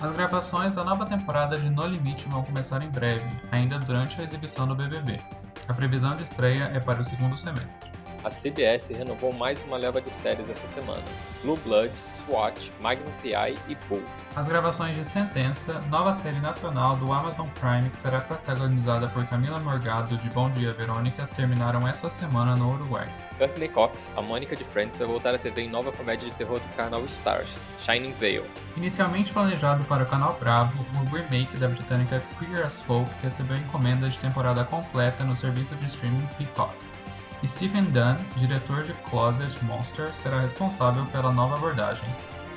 As 0.00 0.10
gravações 0.10 0.74
da 0.74 0.82
nova 0.82 1.06
temporada 1.06 1.56
de 1.56 1.70
No 1.70 1.86
Limite 1.86 2.28
vão 2.28 2.42
começar 2.42 2.82
em 2.82 2.90
breve, 2.90 3.28
ainda 3.52 3.78
durante 3.78 4.20
a 4.20 4.24
exibição 4.24 4.66
do 4.66 4.74
BBB. 4.74 5.20
A 5.68 5.72
previsão 5.72 6.16
de 6.16 6.24
estreia 6.24 6.64
é 6.74 6.80
para 6.80 7.00
o 7.00 7.04
segundo 7.04 7.36
semestre. 7.36 7.88
A 8.24 8.30
CBS 8.30 8.88
renovou 8.88 9.34
mais 9.34 9.62
uma 9.64 9.76
leva 9.76 10.00
de 10.00 10.10
séries 10.22 10.48
essa 10.48 10.66
semana: 10.68 11.02
Blue 11.42 11.58
Bloods, 11.58 12.08
SWAT, 12.24 12.72
Magnum 12.80 13.12
PI 13.20 13.58
e 13.68 13.74
Bull. 13.86 14.02
As 14.34 14.48
gravações 14.48 14.96
de 14.96 15.04
Sentença, 15.04 15.78
nova 15.90 16.10
série 16.14 16.40
nacional 16.40 16.96
do 16.96 17.12
Amazon 17.12 17.46
Prime 17.60 17.90
que 17.90 17.98
será 17.98 18.22
protagonizada 18.22 19.08
por 19.08 19.26
Camila 19.26 19.60
Morgado 19.60 20.16
de 20.16 20.30
Bom 20.30 20.48
Dia 20.52 20.72
Verônica, 20.72 21.28
terminaram 21.36 21.86
essa 21.86 22.08
semana 22.08 22.56
no 22.56 22.72
Uruguai. 22.72 23.06
Courtney 23.36 23.68
Cox, 23.68 24.10
a 24.16 24.22
Mônica 24.22 24.56
de 24.56 24.64
Friends, 24.64 24.96
vai 24.96 25.06
voltar 25.06 25.34
à 25.34 25.38
TV 25.38 25.62
em 25.62 25.68
nova 25.68 25.92
comédia 25.92 26.26
de 26.26 26.34
terror 26.34 26.58
do 26.58 26.76
canal 26.76 27.04
Stars, 27.04 27.50
Shining 27.84 28.14
Veil. 28.14 28.44
Inicialmente 28.74 29.34
planejado 29.34 29.84
para 29.84 30.04
o 30.04 30.06
canal 30.06 30.34
Bravo, 30.40 30.72
o 30.98 31.14
remake 31.14 31.58
da 31.58 31.68
britânica 31.68 32.22
Queer 32.38 32.64
as 32.64 32.80
Folk 32.80 33.10
recebeu 33.22 33.58
encomenda 33.58 34.08
de 34.08 34.18
temporada 34.18 34.64
completa 34.64 35.24
no 35.24 35.36
serviço 35.36 35.74
de 35.74 35.86
streaming 35.88 36.26
Peacock. 36.38 36.74
Stephen 37.46 37.84
Dunn, 37.90 38.16
diretor 38.36 38.84
de 38.84 38.92
Closet 38.94 39.62
Monster, 39.64 40.14
será 40.14 40.40
responsável 40.40 41.04
pela 41.06 41.32
nova 41.32 41.56
abordagem. 41.56 42.04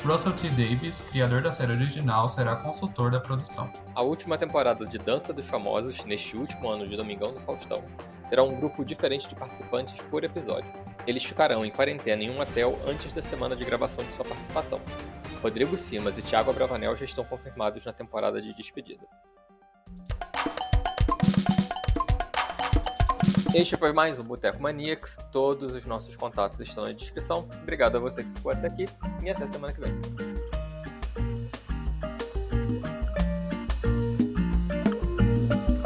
Russell 0.06 0.34
T. 0.34 0.50
Davis, 0.50 1.02
criador 1.02 1.42
da 1.42 1.52
série 1.52 1.74
original, 1.74 2.30
será 2.30 2.56
consultor 2.56 3.12
da 3.12 3.20
produção. 3.20 3.70
A 3.96 4.02
última 4.02 4.38
temporada 4.38 4.86
de 4.86 4.98
Dança 4.98 5.34
dos 5.34 5.48
Famosos, 5.48 6.06
neste 6.06 6.38
último 6.38 6.70
ano 6.70 6.88
de 6.88 6.96
Domingão 6.96 7.34
do 7.34 7.40
Faustão, 7.42 7.84
terá 8.30 8.44
um 8.44 8.56
grupo 8.56 8.86
diferente 8.86 9.28
de 9.28 9.36
participantes 9.36 9.96
por 10.06 10.24
episódio. 10.24 10.72
Eles 11.06 11.24
ficarão 11.24 11.66
em 11.66 11.72
quarentena 11.72 12.24
em 12.24 12.30
um 12.30 12.40
hotel 12.40 12.80
antes 12.88 13.12
da 13.12 13.24
semana 13.24 13.56
de 13.56 13.66
gravação 13.66 14.06
de 14.06 14.14
sua 14.14 14.24
participação. 14.24 14.80
Rodrigo 15.42 15.78
Simas 15.78 16.18
e 16.18 16.22
Thiago 16.22 16.52
Abravanel 16.52 16.96
já 16.96 17.06
estão 17.06 17.26
confirmados 17.26 17.84
na 17.84 17.94
temporada 17.94 18.42
de 18.42 18.54
despedida. 18.54 19.06
Este 23.58 23.76
foi 23.76 23.92
mais 23.92 24.20
um 24.20 24.24
Boteco 24.24 24.62
Maníacs. 24.62 25.18
Todos 25.32 25.74
os 25.74 25.84
nossos 25.84 26.16
contatos 26.16 26.60
estão 26.60 26.84
na 26.84 26.92
descrição. 26.92 27.50
Obrigado 27.64 27.96
a 27.96 28.00
você 28.00 28.24
que 28.24 28.30
ficou 28.36 28.52
até 28.52 28.68
aqui 28.68 28.86
e 29.24 29.32
até 29.32 29.48
semana 29.48 29.74
que 29.74 29.82
vem. 29.82 30.37